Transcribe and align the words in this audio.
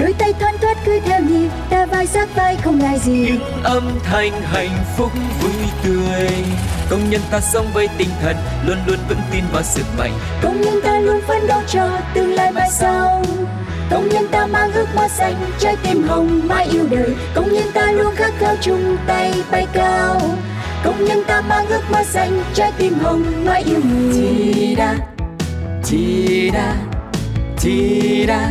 Đôi 0.00 0.12
tay 0.18 0.32
thoăn 0.40 0.58
thoắt 0.58 0.76
cứ 0.84 1.00
theo 1.04 1.20
nhịp 1.20 1.48
Ta 1.70 1.86
vai 1.86 2.06
sát 2.06 2.28
vai 2.34 2.56
không 2.56 2.78
ngại 2.78 2.98
gì. 2.98 3.12
Những 3.12 3.62
âm 3.62 3.98
thanh 4.04 4.42
hạnh 4.42 4.84
phúc 4.96 5.12
vui 5.42 5.52
tươi. 5.84 6.28
Công 6.90 7.10
nhân 7.10 7.20
ta 7.30 7.40
sống 7.40 7.66
với 7.74 7.88
tinh 7.98 8.08
thần 8.22 8.36
luôn 8.66 8.78
luôn 8.86 8.98
vững 9.08 9.20
tin 9.32 9.44
vào 9.52 9.62
sức 9.62 9.84
mạnh. 9.98 10.12
Công 10.42 10.60
nhân 10.60 10.80
ta 10.82 10.98
luôn 10.98 11.20
phấn 11.26 11.46
đấu 11.46 11.60
cho 11.66 11.90
tương 12.14 12.34
lai 12.34 12.52
mai 12.52 12.70
sau. 12.70 13.24
Công 13.90 14.08
nhân 14.08 14.28
ta 14.30 14.46
mang 14.46 14.72
ước 14.72 14.86
mơ 14.96 15.08
xanh 15.08 15.34
Trái 15.58 15.76
tim 15.82 16.02
hồng 16.08 16.40
mãi 16.44 16.68
yêu 16.72 16.84
đời. 16.90 17.14
Công 17.34 17.52
nhân 17.52 17.66
ta 17.74 17.92
luôn 17.92 18.14
khát 18.16 18.32
khao 18.38 18.54
chung 18.60 18.96
tay 19.06 19.34
bay 19.50 19.66
cao. 19.72 20.20
Công 20.84 21.04
nhân 21.04 21.22
ta 21.26 21.40
mang 21.40 21.66
ước 21.66 21.82
mơ 21.90 22.02
xanh 22.04 22.42
Trái 22.54 22.72
tim 22.78 22.94
hồng 22.98 23.44
mãi 23.44 23.62
yêu 23.62 23.80
người. 23.84 24.12
Chi 24.14 24.74
đa, 24.74 24.94
chi 25.84 26.50
đa, 26.54 26.74
chi 27.58 28.24
đa, 28.26 28.50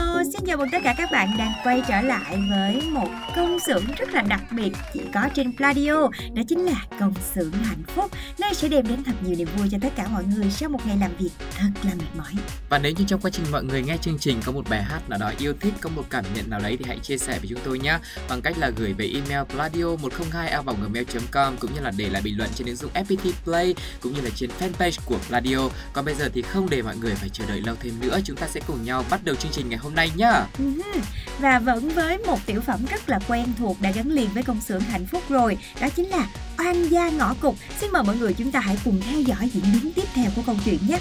xin 0.41 0.47
chào 0.47 0.57
mừng 0.57 0.69
tất 0.71 0.77
cả 0.83 0.95
các 0.97 1.11
bạn 1.11 1.37
đang 1.37 1.53
quay 1.63 1.81
trở 1.87 2.01
lại 2.01 2.37
với 2.49 2.81
một 2.91 3.07
công 3.35 3.59
xưởng 3.59 3.85
rất 3.97 4.13
là 4.13 4.21
đặc 4.21 4.41
biệt 4.51 4.71
chỉ 4.93 5.01
có 5.13 5.29
trên 5.33 5.57
Pladio 5.57 6.07
Đó 6.33 6.41
chính 6.47 6.65
là 6.65 6.85
công 6.99 7.13
xưởng 7.35 7.51
hạnh 7.51 7.83
phúc 7.87 8.11
Nơi 8.39 8.53
sẽ 8.53 8.67
đem 8.67 8.87
đến 8.87 9.03
thật 9.03 9.11
nhiều 9.23 9.35
niềm 9.35 9.47
vui 9.57 9.67
cho 9.71 9.77
tất 9.81 9.89
cả 9.95 10.07
mọi 10.11 10.23
người 10.23 10.51
sau 10.51 10.69
một 10.69 10.79
ngày 10.85 10.97
làm 10.97 11.11
việc 11.19 11.29
thật 11.57 11.67
là 11.83 11.91
mệt 11.99 12.05
mỏi 12.17 12.31
Và 12.69 12.77
nếu 12.77 12.91
như 12.97 13.03
trong 13.07 13.21
quá 13.21 13.31
trình 13.33 13.45
mọi 13.51 13.63
người 13.63 13.81
nghe 13.81 13.97
chương 13.97 14.17
trình 14.19 14.39
có 14.45 14.51
một 14.51 14.69
bài 14.69 14.83
hát 14.83 15.09
nào 15.09 15.19
đó 15.19 15.31
yêu 15.39 15.53
thích, 15.59 15.73
có 15.81 15.89
một 15.95 16.03
cảm 16.09 16.25
nhận 16.35 16.49
nào 16.49 16.59
đấy 16.59 16.77
thì 16.79 16.85
hãy 16.87 16.99
chia 16.99 17.17
sẻ 17.17 17.39
với 17.39 17.47
chúng 17.49 17.59
tôi 17.63 17.79
nhé 17.79 17.97
bằng 18.29 18.41
cách 18.41 18.57
là 18.57 18.71
gửi 18.77 18.93
về 18.93 19.11
email 19.13 19.43
pladio 19.53 19.95
102 20.01 20.53
gmail.com 20.65 21.57
cũng 21.57 21.73
như 21.73 21.81
là 21.81 21.91
để 21.97 22.09
lại 22.09 22.21
bình 22.21 22.37
luận 22.37 22.49
trên 22.55 22.67
ứng 22.67 22.75
dụng 22.75 22.91
FPT 22.93 23.31
Play 23.43 23.75
cũng 24.01 24.13
như 24.13 24.21
là 24.21 24.29
trên 24.35 24.49
fanpage 24.59 24.99
của 25.05 25.17
Pladio. 25.27 25.69
Còn 25.93 26.05
bây 26.05 26.15
giờ 26.15 26.29
thì 26.33 26.41
không 26.41 26.69
để 26.69 26.81
mọi 26.81 26.95
người 26.97 27.15
phải 27.15 27.29
chờ 27.29 27.43
đợi 27.47 27.61
lâu 27.61 27.75
thêm 27.79 27.93
nữa, 28.01 28.19
chúng 28.23 28.35
ta 28.35 28.47
sẽ 28.47 28.61
cùng 28.67 28.83
nhau 28.83 29.03
bắt 29.09 29.23
đầu 29.23 29.35
chương 29.35 29.51
trình 29.51 29.69
ngày 29.69 29.79
hôm 29.79 29.95
nay 29.95 30.11
nhé 30.15 30.30
nhá. 30.57 31.01
Và 31.39 31.59
vẫn 31.59 31.89
với 31.89 32.17
một 32.17 32.39
tiểu 32.45 32.61
phẩm 32.61 32.79
rất 32.91 33.09
là 33.09 33.19
quen 33.27 33.45
thuộc 33.59 33.77
đã 33.81 33.91
gắn 33.91 34.11
liền 34.11 34.29
với 34.33 34.43
công 34.43 34.61
xưởng 34.61 34.81
hạnh 34.81 35.05
phúc 35.11 35.23
rồi 35.29 35.57
Đó 35.81 35.87
chính 35.95 36.09
là 36.09 36.27
Oan 36.57 36.83
gia 36.83 37.09
ngõ 37.09 37.33
cụt 37.41 37.55
Xin 37.79 37.91
mời 37.91 38.03
mọi 38.03 38.17
người 38.17 38.33
chúng 38.33 38.51
ta 38.51 38.59
hãy 38.59 38.77
cùng 38.85 39.01
theo 39.09 39.21
dõi 39.21 39.49
diễn 39.53 39.63
biến 39.73 39.93
tiếp 39.93 40.05
theo 40.13 40.31
của 40.35 40.41
câu 40.45 40.55
chuyện 40.65 40.77
nhé. 40.87 40.99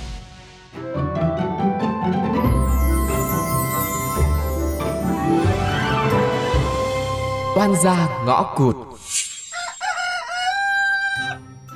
Oan 7.57 7.75
gia 7.85 8.09
ngõ 8.27 8.55
cụt. 8.57 8.77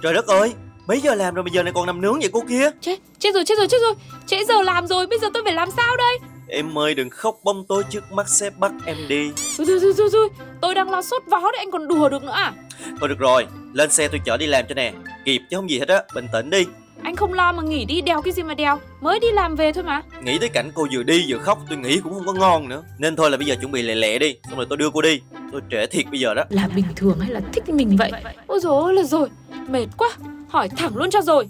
Trời 0.03 0.15
đất 0.15 0.27
ơi, 0.27 0.55
mấy 0.87 1.01
giờ 1.01 1.15
làm 1.15 1.35
rồi 1.35 1.43
bây 1.43 1.53
giờ 1.53 1.63
này 1.63 1.73
còn 1.75 1.87
nằm 1.87 2.01
nướng 2.01 2.21
vậy 2.21 2.31
cô 2.33 2.41
kia? 2.49 2.71
Chết, 2.81 2.99
chết 3.19 3.35
rồi, 3.35 3.45
chết 3.47 3.55
rồi, 3.59 3.67
chết 3.69 3.79
rồi. 3.83 3.95
Trễ 4.27 4.45
giờ 4.49 4.63
làm 4.63 4.87
rồi, 4.87 5.07
bây 5.07 5.19
giờ 5.19 5.29
tôi 5.35 5.43
phải 5.45 5.53
làm 5.53 5.71
sao 5.71 5.97
đây 5.97 6.19
Em 6.49 6.79
ơi 6.79 6.95
đừng 6.95 7.11
khóc 7.11 7.41
bông 7.45 7.65
tối 7.69 7.83
trước 7.91 8.13
mắt 8.13 8.29
sếp 8.29 8.59
bắt 8.59 8.73
em 8.87 8.97
đi. 9.09 9.31
Rồi, 9.59 9.67
rồi, 9.67 9.79
rồi, 9.79 9.93
rồi, 9.93 10.09
rồi 10.13 10.29
Tôi 10.61 10.75
đang 10.75 10.91
lo 10.91 11.03
sốt 11.03 11.23
vó 11.27 11.41
đấy, 11.41 11.59
anh 11.59 11.71
còn 11.71 11.89
đùa 11.89 12.09
được 12.09 12.23
nữa 12.23 12.33
à? 12.35 12.53
Thôi 13.01 13.09
được 13.09 13.19
rồi, 13.19 13.47
lên 13.73 13.91
xe 13.91 14.09
tôi 14.09 14.21
chở 14.25 14.37
đi 14.37 14.47
làm 14.47 14.65
cho 14.69 14.75
nè. 14.75 14.93
Kịp 15.25 15.41
chứ 15.51 15.57
không 15.57 15.71
gì 15.71 15.79
hết 15.79 15.89
á, 15.89 16.03
bình 16.15 16.27
tĩnh 16.33 16.51
đi. 16.51 16.67
Anh 17.03 17.17
không 17.17 17.33
lo 17.33 17.53
mà 17.53 17.63
nghỉ 17.63 17.85
đi, 17.85 18.01
đèo 18.01 18.23
cái 18.23 18.33
gì 18.33 18.43
mà 18.43 18.55
đèo 18.55 18.81
Mới 19.01 19.21
đi 19.21 19.33
làm 19.33 19.57
về 19.57 19.73
thôi 19.73 19.85
mà. 19.85 20.03
Nghĩ 20.23 20.39
tới 20.39 20.49
cảnh 20.49 20.71
cô 20.75 20.87
vừa 20.93 21.03
đi 21.03 21.25
vừa 21.29 21.39
khóc 21.39 21.59
tôi 21.69 21.79
nghĩ 21.79 22.01
cũng 22.01 22.15
không 22.15 22.27
có 22.27 22.33
ngon 22.33 22.69
nữa. 22.69 22.83
Nên 22.99 23.17
thôi 23.17 23.31
là 23.31 23.37
bây 23.37 23.47
giờ 23.47 23.55
chuẩn 23.61 23.73
bị 23.73 23.83
lẹ 23.83 23.95
lẹ 23.95 24.19
đi 24.19 24.37
Xong 24.49 24.57
rồi 24.57 24.67
tôi 24.69 24.79
đưa 24.79 24.91
cô 24.91 25.03
đi. 25.03 25.21
Tôi 25.53 25.61
trễ 25.71 25.87
thiệt 25.87 26.05
bây 26.11 26.21
giờ 26.21 26.35
đó. 26.35 26.45
Là 26.49 26.69
bình 26.75 26.85
thường 26.97 27.21
hay 27.21 27.31
là 27.31 27.41
thích 27.53 27.69
mình 27.69 27.97
vậy? 27.97 28.13
Ôi 28.47 28.61
dồi 28.61 28.83
ôi 28.83 28.95
là 28.95 29.03
rồi, 29.03 29.29
mệt 29.69 29.87
quá. 29.97 30.09
Hỏi 30.49 30.69
thẳng 30.77 30.97
luôn 30.97 31.11
cho 31.11 31.23
rồi. 31.23 31.49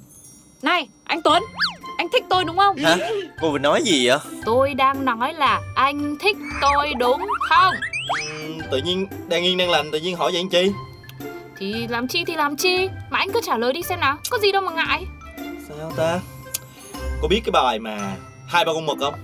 Này, 0.63 0.89
anh 1.05 1.23
Tuấn 1.23 1.43
Anh 1.97 2.09
thích 2.13 2.25
tôi 2.31 2.45
đúng 2.45 2.57
không? 2.57 2.77
Hả? 2.77 2.97
Cô 3.41 3.51
vừa 3.51 3.59
nói 3.59 3.83
gì 3.83 4.09
vậy? 4.09 4.19
Tôi 4.45 4.75
đang 4.75 5.05
nói 5.05 5.35
là 5.35 5.61
anh 5.75 6.17
thích 6.21 6.37
tôi 6.61 6.95
đúng 6.99 7.27
không? 7.49 7.75
Uhm, 8.23 8.59
tự 8.71 8.79
nhiên 8.79 9.07
đang 9.29 9.45
yên 9.45 9.57
đang 9.57 9.71
lành 9.71 9.91
tự 9.91 9.99
nhiên 10.01 10.17
hỏi 10.17 10.33
vậy 10.33 10.41
anh 10.41 10.49
chi 10.49 10.73
Thì 11.57 11.87
làm 11.89 12.09
chi 12.09 12.25
thì 12.25 12.37
làm 12.37 12.57
chi 12.57 12.89
Mà 13.11 13.19
anh 13.19 13.33
cứ 13.33 13.41
trả 13.43 13.57
lời 13.59 13.73
đi 13.73 13.83
xem 13.83 14.01
nào 14.01 14.17
Có 14.31 14.39
gì 14.39 14.53
đâu 14.53 14.63
mà 14.63 14.73
ngại 14.73 15.07
Sao 15.69 15.93
ta 15.97 16.21
Cô 17.23 17.29
biết 17.29 17.41
cái 17.45 17.51
bài 17.53 17.79
mà 17.79 18.17
hai 18.49 18.65
ba 18.65 18.73
con 18.73 18.87
mực 18.87 18.99
không? 19.01 19.15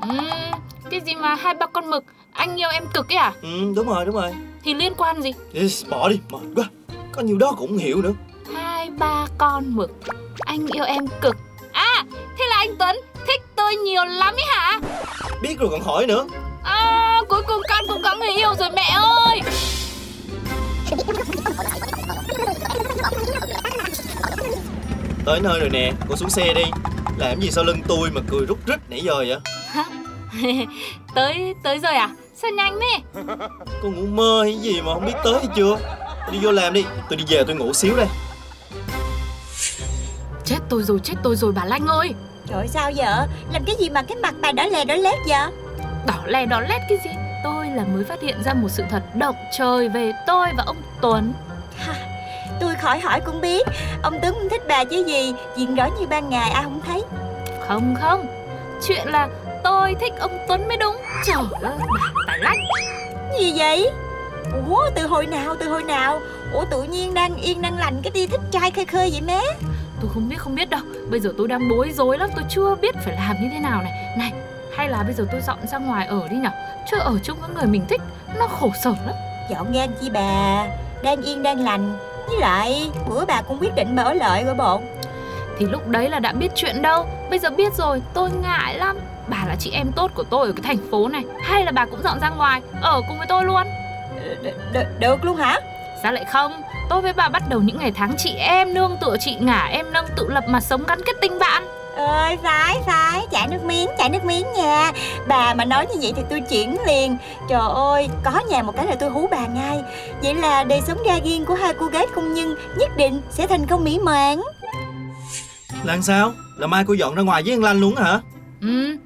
Ừm, 0.00 0.30
Cái 0.90 1.00
gì 1.00 1.14
mà 1.14 1.34
hai 1.34 1.54
ba 1.54 1.66
con 1.66 1.90
mực 1.90 2.04
Anh 2.32 2.56
yêu 2.56 2.68
em 2.68 2.84
cực 2.94 3.08
ấy 3.08 3.16
à 3.16 3.32
Ừ 3.42 3.72
đúng 3.76 3.86
rồi 3.86 4.04
đúng 4.04 4.14
rồi 4.14 4.32
Thì 4.64 4.74
liên 4.74 4.92
quan 4.96 5.22
gì 5.22 5.32
Ê, 5.54 5.66
Bỏ 5.90 6.08
đi 6.08 6.18
mệt 6.30 6.40
quá 6.54 6.64
Có 7.12 7.22
nhiều 7.22 7.38
đó 7.38 7.54
cũng 7.58 7.68
không 7.68 7.78
hiểu 7.78 8.02
nữa 8.02 8.12
Hai 8.54 8.90
ba 8.90 9.26
con 9.38 9.64
mực 9.76 9.90
Anh 10.40 10.66
yêu 10.66 10.84
em 10.84 11.06
cực 11.20 11.36
anh 12.66 12.76
Tuấn 12.78 12.96
thích 13.26 13.42
tôi 13.56 13.76
nhiều 13.76 14.04
lắm 14.04 14.34
ấy 14.34 14.44
hả? 14.48 14.80
Biết 15.42 15.58
rồi 15.58 15.68
còn 15.70 15.80
hỏi 15.80 16.06
nữa. 16.06 16.26
À 16.64 17.20
cuối 17.28 17.42
cùng 17.46 17.62
con 17.68 17.84
cũng 17.88 18.02
có 18.02 18.16
người 18.16 18.30
yêu 18.36 18.54
rồi 18.58 18.70
mẹ 18.70 18.96
ơi. 19.26 19.40
Tới 25.24 25.40
nơi 25.40 25.60
rồi 25.60 25.70
nè 25.70 25.92
Cô 26.08 26.16
xuống 26.16 26.30
xe 26.30 26.54
đi. 26.54 26.62
Làm 27.18 27.40
gì 27.40 27.50
sau 27.50 27.64
lưng 27.64 27.80
tôi 27.88 28.10
mà 28.10 28.20
cười 28.30 28.46
rút 28.46 28.58
rít 28.66 28.80
nãy 28.88 29.00
giờ 29.00 29.14
vậy? 29.14 29.38
Tới 31.14 31.54
tới 31.62 31.78
rồi 31.78 31.94
à? 31.94 32.10
Sao 32.34 32.50
nhanh 32.50 32.78
thế? 32.80 33.22
Cô 33.82 33.90
ngủ 33.90 34.06
mơ 34.06 34.42
hay 34.42 34.58
gì 34.58 34.80
mà 34.80 34.94
không 34.94 35.06
biết 35.06 35.16
tới 35.24 35.34
hay 35.34 35.48
chưa? 35.56 35.76
Đi 36.32 36.38
vô 36.42 36.52
làm 36.52 36.72
đi 36.72 36.84
Tôi 37.10 37.16
đi 37.16 37.24
về 37.28 37.44
tôi 37.46 37.56
ngủ 37.56 37.72
xíu 37.72 37.96
đây. 37.96 38.06
Chết 40.44 40.58
tôi 40.68 40.82
rồi 40.82 41.00
chết 41.04 41.14
tôi 41.22 41.36
rồi 41.36 41.52
bà 41.52 41.64
Lanh 41.64 41.86
ơi 41.86 42.14
Trời 42.48 42.68
sao 42.68 42.90
vợ, 42.96 43.26
làm 43.52 43.64
cái 43.64 43.76
gì 43.78 43.90
mà 43.90 44.02
cái 44.02 44.16
mặt 44.16 44.34
bà 44.40 44.52
đỏ 44.52 44.64
lè 44.66 44.84
đỏ 44.84 44.94
lét 44.94 45.18
vậy? 45.28 45.40
Đỏ 46.06 46.18
lè 46.26 46.46
đỏ 46.46 46.60
lét 46.60 46.80
cái 46.88 46.98
gì? 47.04 47.10
Tôi 47.44 47.66
là 47.70 47.84
mới 47.84 48.04
phát 48.04 48.22
hiện 48.22 48.42
ra 48.44 48.54
một 48.54 48.68
sự 48.68 48.82
thật 48.90 49.02
động 49.14 49.36
trời 49.58 49.88
về 49.88 50.12
tôi 50.26 50.48
và 50.56 50.64
ông 50.66 50.76
Tuấn. 51.00 51.32
Tôi 52.60 52.74
khỏi 52.74 53.00
hỏi 53.00 53.20
cũng 53.20 53.40
biết. 53.40 53.66
Ông 54.02 54.18
Tuấn 54.22 54.34
cũng 54.34 54.48
thích 54.48 54.62
bà 54.68 54.84
chứ 54.84 55.04
gì? 55.06 55.34
Chuyện 55.56 55.74
rõ 55.74 55.88
như 56.00 56.06
ban 56.06 56.28
ngày 56.28 56.50
ai 56.50 56.62
không 56.62 56.80
thấy? 56.86 57.02
Không 57.68 57.94
không. 58.00 58.26
Chuyện 58.88 59.08
là 59.08 59.28
tôi 59.64 59.94
thích 60.00 60.12
ông 60.18 60.38
Tuấn 60.48 60.68
mới 60.68 60.76
đúng. 60.76 60.96
Trời 61.26 61.44
ơi 61.62 61.76
bà, 62.26 62.36
Lanh 62.36 62.58
Gì 63.38 63.52
vậy? 63.56 63.90
Ủa 64.68 64.90
từ 64.94 65.06
hồi 65.06 65.26
nào 65.26 65.56
từ 65.60 65.68
hồi 65.68 65.82
nào? 65.82 66.20
Ủa 66.52 66.64
tự 66.70 66.82
nhiên 66.82 67.14
đang 67.14 67.36
yên 67.36 67.62
đang 67.62 67.78
lành 67.78 68.00
cái 68.02 68.10
đi 68.10 68.26
thích 68.26 68.40
trai 68.50 68.70
khơi 68.70 68.84
khơi 68.84 69.10
vậy 69.12 69.20
má 69.20 69.40
Tôi 70.00 70.10
không 70.14 70.28
biết 70.28 70.36
không 70.38 70.54
biết 70.54 70.70
đâu. 70.70 70.80
Bây 71.10 71.20
giờ 71.20 71.32
tôi 71.38 71.48
đang 71.48 71.68
bối 71.70 71.92
rối 71.92 72.18
lắm 72.18 72.30
Tôi 72.36 72.44
chưa 72.48 72.74
biết 72.74 72.94
phải 73.04 73.14
làm 73.14 73.36
như 73.42 73.48
thế 73.52 73.58
nào 73.60 73.82
này. 73.82 73.92
Này 74.18 74.32
hay 74.76 74.88
là 74.88 75.02
bây 75.02 75.12
giờ 75.14 75.26
tôi 75.32 75.40
dọn 75.40 75.58
ra 75.72 75.78
ngoài 75.78 76.06
ở 76.06 76.28
đi 76.30 76.36
nhở? 76.36 76.50
Chứ 76.90 76.98
ở 76.98 77.18
chung 77.22 77.38
với 77.40 77.50
người 77.54 77.66
mình 77.66 77.84
thích 77.88 78.00
Nó 78.38 78.46
khổ 78.46 78.70
sở 78.84 78.90
lắm. 79.06 79.14
Dọn 79.50 79.72
ngang 79.72 79.90
chi 80.00 80.10
bà? 80.10 80.66
Đang 81.02 81.22
yên 81.22 81.42
đang 81.42 81.64
lành. 81.64 81.98
Với 82.28 82.38
lại 82.38 82.90
bữa 83.08 83.24
bà 83.24 83.42
cũng 83.42 83.58
quyết 83.58 83.74
định 83.74 83.96
ở 83.96 84.12
lợi 84.14 84.44
rồi 84.44 84.54
bộ. 84.54 84.80
Thì 85.58 85.66
lúc 85.66 85.88
đấy 85.88 86.08
là 86.10 86.18
đã 86.18 86.32
biết 86.32 86.48
chuyện 86.54 86.82
đâu. 86.82 87.06
Bây 87.30 87.38
giờ 87.38 87.50
biết 87.50 87.74
rồi 87.74 88.02
tôi 88.14 88.30
ngại 88.42 88.78
lắm. 88.78 88.96
Bà 89.28 89.44
là 89.48 89.56
chị 89.58 89.70
em 89.70 89.92
tốt 89.96 90.10
của 90.14 90.22
tôi 90.30 90.46
ở 90.46 90.52
cái 90.52 90.62
thành 90.62 90.90
phố 90.90 91.08
này. 91.08 91.24
Hay 91.42 91.64
là 91.64 91.72
bà 91.72 91.84
cũng 91.86 92.02
dọn 92.02 92.20
ra 92.20 92.30
ngoài 92.30 92.60
Ở 92.80 93.00
cùng 93.08 93.18
với 93.18 93.26
tôi 93.26 93.44
luôn? 93.44 93.62
Đ- 94.42 94.52
đ- 94.72 94.98
Được 94.98 95.24
luôn 95.24 95.36
hả 95.36 95.60
Sao 96.02 96.12
lại 96.12 96.24
không? 96.24 96.62
Tôi 96.90 97.02
với 97.02 97.12
bà 97.12 97.28
bắt 97.28 97.42
đầu 97.48 97.60
những 97.60 97.78
ngày 97.78 97.92
tháng 97.92 98.14
chị 98.18 98.30
em 98.30 98.74
nương 98.74 98.96
tựa 99.00 99.16
chị 99.20 99.36
ngả 99.40 99.64
em 99.64 99.92
nâng 99.92 100.06
tự 100.16 100.28
lập 100.28 100.44
mà 100.48 100.60
sống 100.60 100.84
gắn 100.88 101.00
kết 101.06 101.16
tình 101.20 101.38
bạn. 101.38 101.66
Ơi 101.96 102.36
phải 102.42 102.76
phải 102.86 103.26
chảy 103.30 103.48
nước 103.48 103.64
miếng 103.64 103.88
chảy 103.98 104.08
nước 104.08 104.24
miếng 104.24 104.46
nha. 104.56 104.92
Bà 105.28 105.54
mà 105.54 105.64
nói 105.64 105.86
như 105.86 105.98
vậy 106.02 106.12
thì 106.16 106.22
tôi 106.30 106.40
chuyển 106.40 106.76
liền. 106.86 107.16
Trời 107.48 107.70
ơi 107.74 108.08
có 108.24 108.40
nhà 108.50 108.62
một 108.62 108.72
cái 108.76 108.86
là 108.86 108.94
tôi 108.94 109.10
hú 109.10 109.28
bà 109.30 109.46
ngay. 109.46 109.82
Vậy 110.22 110.34
là 110.34 110.64
đời 110.64 110.80
sống 110.86 110.98
ra 111.06 111.18
riêng 111.24 111.44
của 111.44 111.54
hai 111.54 111.74
cô 111.80 111.86
gái 111.86 112.06
công 112.14 112.34
nhân 112.34 112.54
nhất 112.78 112.96
định 112.96 113.20
sẽ 113.30 113.46
thành 113.46 113.66
công 113.66 113.84
mỹ 113.84 113.98
mãn. 113.98 114.40
Là 115.84 115.98
sao? 116.02 116.32
Là 116.56 116.66
mai 116.66 116.84
cô 116.86 116.92
dọn 116.92 117.14
ra 117.14 117.22
ngoài 117.22 117.42
với 117.42 117.52
anh 117.52 117.62
Lanh 117.62 117.80
luôn 117.80 117.96
hả? 117.96 118.20
Ừ 118.60 118.96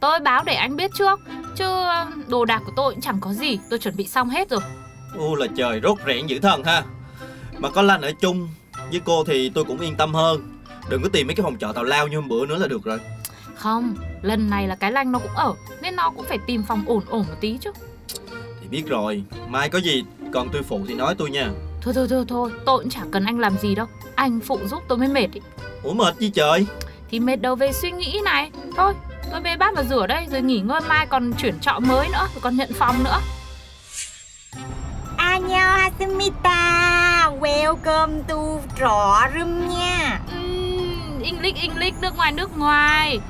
Tôi 0.00 0.20
báo 0.20 0.42
để 0.42 0.54
anh 0.54 0.76
biết 0.76 0.90
trước. 0.98 1.20
Chứ 1.56 1.64
ờ, 1.64 2.06
đồ 2.26 2.44
đạc 2.44 2.62
của 2.66 2.72
tôi 2.76 2.92
cũng 2.92 3.00
chẳng 3.00 3.18
có 3.20 3.32
gì. 3.32 3.58
Tôi 3.70 3.78
chuẩn 3.78 3.96
bị 3.96 4.06
xong 4.06 4.30
hết 4.30 4.50
rồi 4.50 4.60
Ô 5.16 5.34
là 5.34 5.46
trời 5.56 5.80
rốt 5.82 5.98
rẽn 6.06 6.26
dữ 6.26 6.38
thần 6.40 6.64
ha. 6.64 6.82
Mà 7.58 7.70
có 7.70 7.82
Lanh 7.82 8.02
ở 8.02 8.12
chung 8.20 8.48
Với 8.90 9.00
cô 9.04 9.24
thì 9.24 9.50
tôi 9.54 9.64
cũng 9.64 9.80
yên 9.80 9.96
tâm 9.96 10.14
hơn. 10.14 10.58
Đừng 10.88 11.02
có 11.02 11.08
tìm 11.12 11.26
mấy 11.26 11.36
cái 11.36 11.44
phòng 11.44 11.58
trọ 11.58 11.72
tào 11.72 11.84
lao 11.84 12.08
như 12.08 12.16
hôm 12.16 12.28
bữa 12.28 12.46
nữa 12.46 12.58
là 12.58 12.66
được 12.66 12.84
rồi. 12.84 12.98
Không, 13.54 13.96
lần 14.22 14.50
này 14.50 14.68
là 14.68 14.74
cái 14.74 14.92
lanh 14.92 15.12
nó 15.12 15.18
cũng 15.18 15.34
ở 15.34 15.54
Nên 15.82 15.96
nó 15.96 16.10
cũng 16.10 16.24
phải 16.28 16.38
tìm 16.46 16.62
phòng 16.62 16.84
ổn 16.86 17.02
ổn 17.08 17.24
một 17.28 17.34
tí 17.40 17.58
chứ. 17.60 17.72
Thì 18.60 18.68
biết 18.70 18.86
rồi 18.86 19.22
Mai 19.48 19.68
có 19.68 19.78
gì 19.78 20.04
còn 20.32 20.48
tôi 20.52 20.62
phụ 20.62 20.84
thì 20.88 20.94
nói 20.94 21.14
tôi 21.18 21.30
nha. 21.30 21.50
Thôi 21.80 21.94
thôi 21.94 22.06
thôi 22.10 22.24
thôi 22.28 22.50
Tôi 22.66 22.78
cũng 22.78 22.90
chả 22.90 23.00
cần 23.10 23.24
anh 23.24 23.38
làm 23.38 23.58
gì 23.58 23.74
đâu. 23.74 23.86
Anh 24.14 24.40
phụ 24.40 24.58
giúp 24.70 24.82
tôi 24.88 24.98
mới 24.98 25.08
mệt 25.08 25.28
ý. 25.32 25.40
Ủa 25.82 25.92
mệt 25.92 26.18
gì 26.18 26.30
trời? 26.30 26.66
Thì 27.10 27.20
mệt 27.20 27.36
đầu 27.36 27.54
về 27.54 27.72
suy 27.72 27.90
nghĩ 27.90 28.20
này. 28.24 28.50
Thôi 28.76 28.94
tôi 29.32 29.40
bê 29.40 29.56
bát 29.56 29.74
vào 29.74 29.84
rửa 29.84 30.06
đây 30.06 30.26
Rồi 30.32 30.42
nghỉ 30.42 30.60
ngơi 30.60 30.80
mai 30.88 31.06
còn 31.06 31.32
chuyển 31.32 31.60
trọ 31.60 31.78
mới 31.78 32.08
nữa 32.08 32.26
Rồi 32.34 32.40
còn 32.40 32.56
nhận 32.56 32.72
phòng 32.72 33.04
nữa 33.04 33.18
Annyeong 35.38 35.78
Hasumita 35.78 37.30
Welcome 37.40 38.22
to 38.28 38.60
trọ 38.78 39.28
room 39.34 39.68
nha. 39.68 40.20
Uhm, 40.34 41.22
English 41.22 41.62
English 41.62 42.00
nước 42.00 42.16
ngoài 42.16 42.32
nước 42.32 42.58
ngoài. 42.58 43.20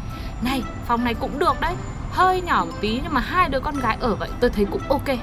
Này 0.43 0.62
phòng 0.87 1.05
này 1.05 1.14
cũng 1.14 1.38
được 1.38 1.60
đấy. 1.60 1.75
Hơi 2.12 2.40
nhỏ 2.40 2.64
một 2.64 2.72
tí 2.81 3.00
nhưng 3.02 3.14
mà 3.14 3.20
hai 3.20 3.49
đứa 3.49 3.60
con 3.60 3.81
gái 3.81 3.96
ở 4.00 4.14
vậy 4.14 4.28
tôi 4.40 4.50
thấy 4.50 4.66
cũng 4.70 4.82
ok. 4.88 5.19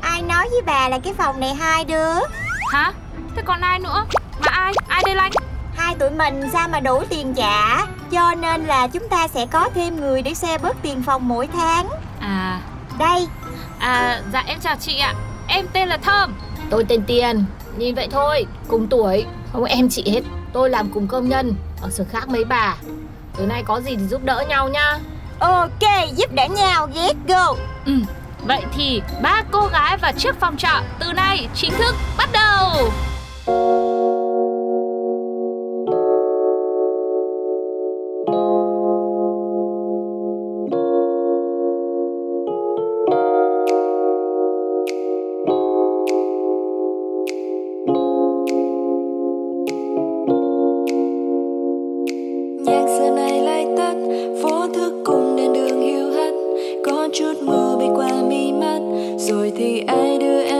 Ai 0.00 0.22
nói 0.22 0.48
với 0.50 0.62
bà 0.66 0.88
là 0.88 0.98
cái 0.98 1.14
phòng 1.14 1.40
này 1.40 1.54
hai 1.54 1.84
đứa? 1.84 2.14
Hả? 2.72 2.92
Thế 3.36 3.42
còn 3.44 3.60
ai 3.60 3.78
nữa? 3.78 4.04
Mà 4.40 4.48
ai? 4.52 4.72
Ai 4.88 5.02
đây 5.06 5.14
Lanh? 5.14 5.32
Hai 5.76 5.94
tụi 5.94 6.10
mình 6.10 6.50
sao 6.52 6.68
mà 6.68 6.80
đủ 6.80 7.02
tiền 7.08 7.34
trả? 7.34 7.86
Cho 8.10 8.34
nên 8.34 8.64
là 8.64 8.88
chúng 8.88 9.08
ta 9.08 9.28
sẽ 9.28 9.46
có 9.46 9.68
thêm 9.74 10.00
người 10.00 10.22
để 10.22 10.34
xe 10.34 10.58
bớt 10.58 10.76
tiền 10.82 11.02
phòng 11.02 11.28
mỗi 11.28 11.46
tháng. 11.46 11.88
À, 12.20 12.60
Đây. 12.98 13.28
À 13.78 14.22
dạ 14.32 14.42
em 14.46 14.58
chào 14.60 14.76
chị 14.76 14.98
ạ 14.98 15.14
Em 15.52 15.66
tên 15.72 15.88
là 15.88 15.96
Thơm 15.96 16.34
Tôi 16.70 16.84
tên 16.84 17.02
Tiền, 17.06 17.44
nhìn 17.78 17.94
vậy 17.94 18.08
thôi, 18.10 18.46
cùng 18.68 18.86
tuổi, 18.86 19.24
không 19.52 19.64
em 19.64 19.88
chị 19.88 20.02
hết. 20.06 20.20
Tôi 20.52 20.70
làm 20.70 20.90
cùng 20.94 21.06
công 21.06 21.28
nhân, 21.28 21.54
ở 21.82 21.90
xưởng 21.90 22.06
khác 22.06 22.28
mấy 22.28 22.44
bà. 22.44 22.76
Tối 23.36 23.46
nay 23.46 23.62
có 23.66 23.80
gì 23.80 23.96
thì 23.96 24.06
giúp 24.06 24.24
đỡ 24.24 24.44
nhau 24.48 24.68
nhá. 24.68 24.98
Ok 25.38 26.14
giúp 26.16 26.32
đỡ 26.34 26.46
nhau 26.56 26.88
Get 26.94 27.16
go 27.28 27.54
Ừ, 27.86 27.92
vậy 28.46 28.62
thì 28.76 29.02
ba 29.22 29.42
cô 29.50 29.66
gái 29.66 29.96
và 29.96 30.12
chiếc 30.12 30.40
phòng 30.40 30.56
trọ 30.56 30.82
từ 30.98 31.12
nay 31.12 31.48
chính 31.54 31.72
thức 31.72 31.94
bắt 32.18 32.28
đầu 32.32 32.90
có 57.40 57.46
mưa 57.46 57.76
bay 57.78 57.88
qua 57.94 58.22
mi 58.22 58.52
mắt 58.52 58.80
rồi 59.18 59.52
thì 59.56 59.80
ai 59.86 60.18
đưa 60.18 60.42
em 60.42 60.59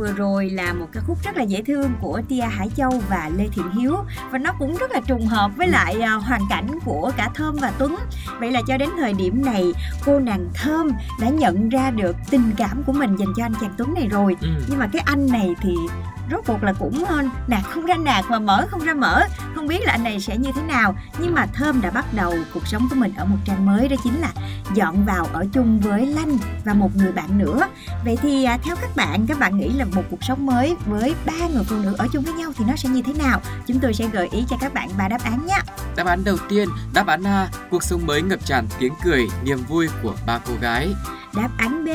vừa 0.00 0.12
rồi 0.12 0.50
là 0.50 0.72
một 0.72 0.86
ca 0.92 1.00
khúc 1.06 1.18
rất 1.24 1.36
là 1.36 1.42
dễ 1.42 1.62
thương 1.62 1.92
của 2.00 2.20
Tia 2.28 2.40
Hải 2.40 2.70
Châu 2.76 3.02
và 3.08 3.30
Lê 3.36 3.48
Thiện 3.52 3.70
Hiếu 3.70 3.96
và 4.30 4.38
nó 4.38 4.52
cũng 4.58 4.76
rất 4.76 4.90
là 4.90 5.00
trùng 5.00 5.26
hợp 5.26 5.50
với 5.56 5.68
lại 5.68 5.96
uh, 6.16 6.24
hoàn 6.24 6.40
cảnh 6.50 6.68
của 6.84 7.12
cả 7.16 7.30
Thơm 7.34 7.56
và 7.60 7.72
Tuấn. 7.78 7.96
Vậy 8.38 8.50
là 8.50 8.62
cho 8.66 8.76
đến 8.76 8.88
thời 8.98 9.12
điểm 9.12 9.44
này 9.44 9.72
cô 10.04 10.18
nàng 10.18 10.48
Thơm 10.54 10.90
đã 11.20 11.28
nhận 11.28 11.68
ra 11.68 11.90
được 11.90 12.16
tình 12.30 12.50
cảm 12.56 12.82
của 12.86 12.92
mình 12.92 13.16
dành 13.16 13.32
cho 13.36 13.44
anh 13.44 13.52
chàng 13.60 13.74
Tuấn 13.78 13.94
này 13.94 14.08
rồi. 14.08 14.36
Ừ. 14.40 14.48
Nhưng 14.68 14.78
mà 14.78 14.88
cái 14.92 15.02
anh 15.06 15.26
này 15.32 15.54
thì 15.60 15.74
rốt 16.30 16.40
cuộc 16.46 16.62
là 16.62 16.72
cũng 16.72 17.04
ờ, 17.04 17.22
nạt 17.46 17.62
không 17.70 17.86
ra 17.86 17.96
nạt 17.96 18.24
mà 18.28 18.38
mở 18.38 18.66
không 18.70 18.84
ra 18.84 18.94
mở. 18.94 19.22
Không 19.54 19.66
biết 19.66 19.80
là 19.84 19.92
anh 19.92 20.04
này 20.04 20.20
sẽ 20.20 20.36
như 20.36 20.50
thế 20.54 20.62
nào. 20.62 20.94
Nhưng 21.18 21.34
mà 21.34 21.46
thơm 21.46 21.80
đã 21.80 21.90
bắt 21.90 22.04
đầu 22.14 22.34
cuộc 22.54 22.66
sống 22.66 22.86
của 22.90 22.96
mình 22.96 23.12
ở 23.16 23.24
một 23.24 23.36
trang 23.44 23.66
mới 23.66 23.88
đó 23.88 23.96
chính 24.04 24.20
là 24.20 24.28
dọn 24.74 25.04
vào 25.04 25.26
ở 25.32 25.46
chung 25.52 25.80
với 25.80 26.06
lanh 26.06 26.38
và 26.64 26.74
một 26.74 26.96
người 26.96 27.12
bạn 27.12 27.38
nữa. 27.38 27.60
Vậy 28.04 28.18
thì 28.22 28.44
à, 28.44 28.58
theo 28.62 28.76
các 28.76 28.96
bạn 28.96 29.26
các 29.26 29.38
bạn 29.38 29.56
nghĩ 29.56 29.68
là 29.68 29.84
một 29.84 30.02
cuộc 30.10 30.24
sống 30.24 30.46
mới 30.46 30.76
với 30.86 31.14
ba 31.26 31.48
người 31.54 31.64
phụ 31.64 31.76
nữ 31.76 31.94
ở 31.98 32.06
chung 32.12 32.24
với 32.24 32.34
nhau 32.34 32.52
thì 32.56 32.64
nó 32.68 32.76
sẽ 32.76 32.88
như 32.88 33.02
thế 33.02 33.12
nào? 33.12 33.40
Chúng 33.66 33.80
tôi 33.80 33.94
sẽ 33.94 34.08
gợi 34.08 34.28
ý 34.32 34.44
cho 34.48 34.56
các 34.60 34.74
bạn 34.74 34.88
ba 34.98 35.08
đáp 35.08 35.24
án 35.24 35.46
nhé. 35.46 35.58
Đáp 35.96 36.06
án 36.06 36.24
đầu 36.24 36.36
tiên, 36.48 36.68
đáp 36.94 37.06
án 37.06 37.26
A, 37.26 37.48
cuộc 37.70 37.82
sống 37.82 38.06
mới 38.06 38.22
ngập 38.22 38.44
tràn 38.44 38.66
tiếng 38.78 38.92
cười, 39.04 39.28
niềm 39.44 39.58
vui 39.68 39.88
của 40.02 40.14
ba 40.26 40.38
cô 40.46 40.52
gái. 40.60 40.94
đáp 41.36 41.48
án 41.56 41.84
b 41.84 41.88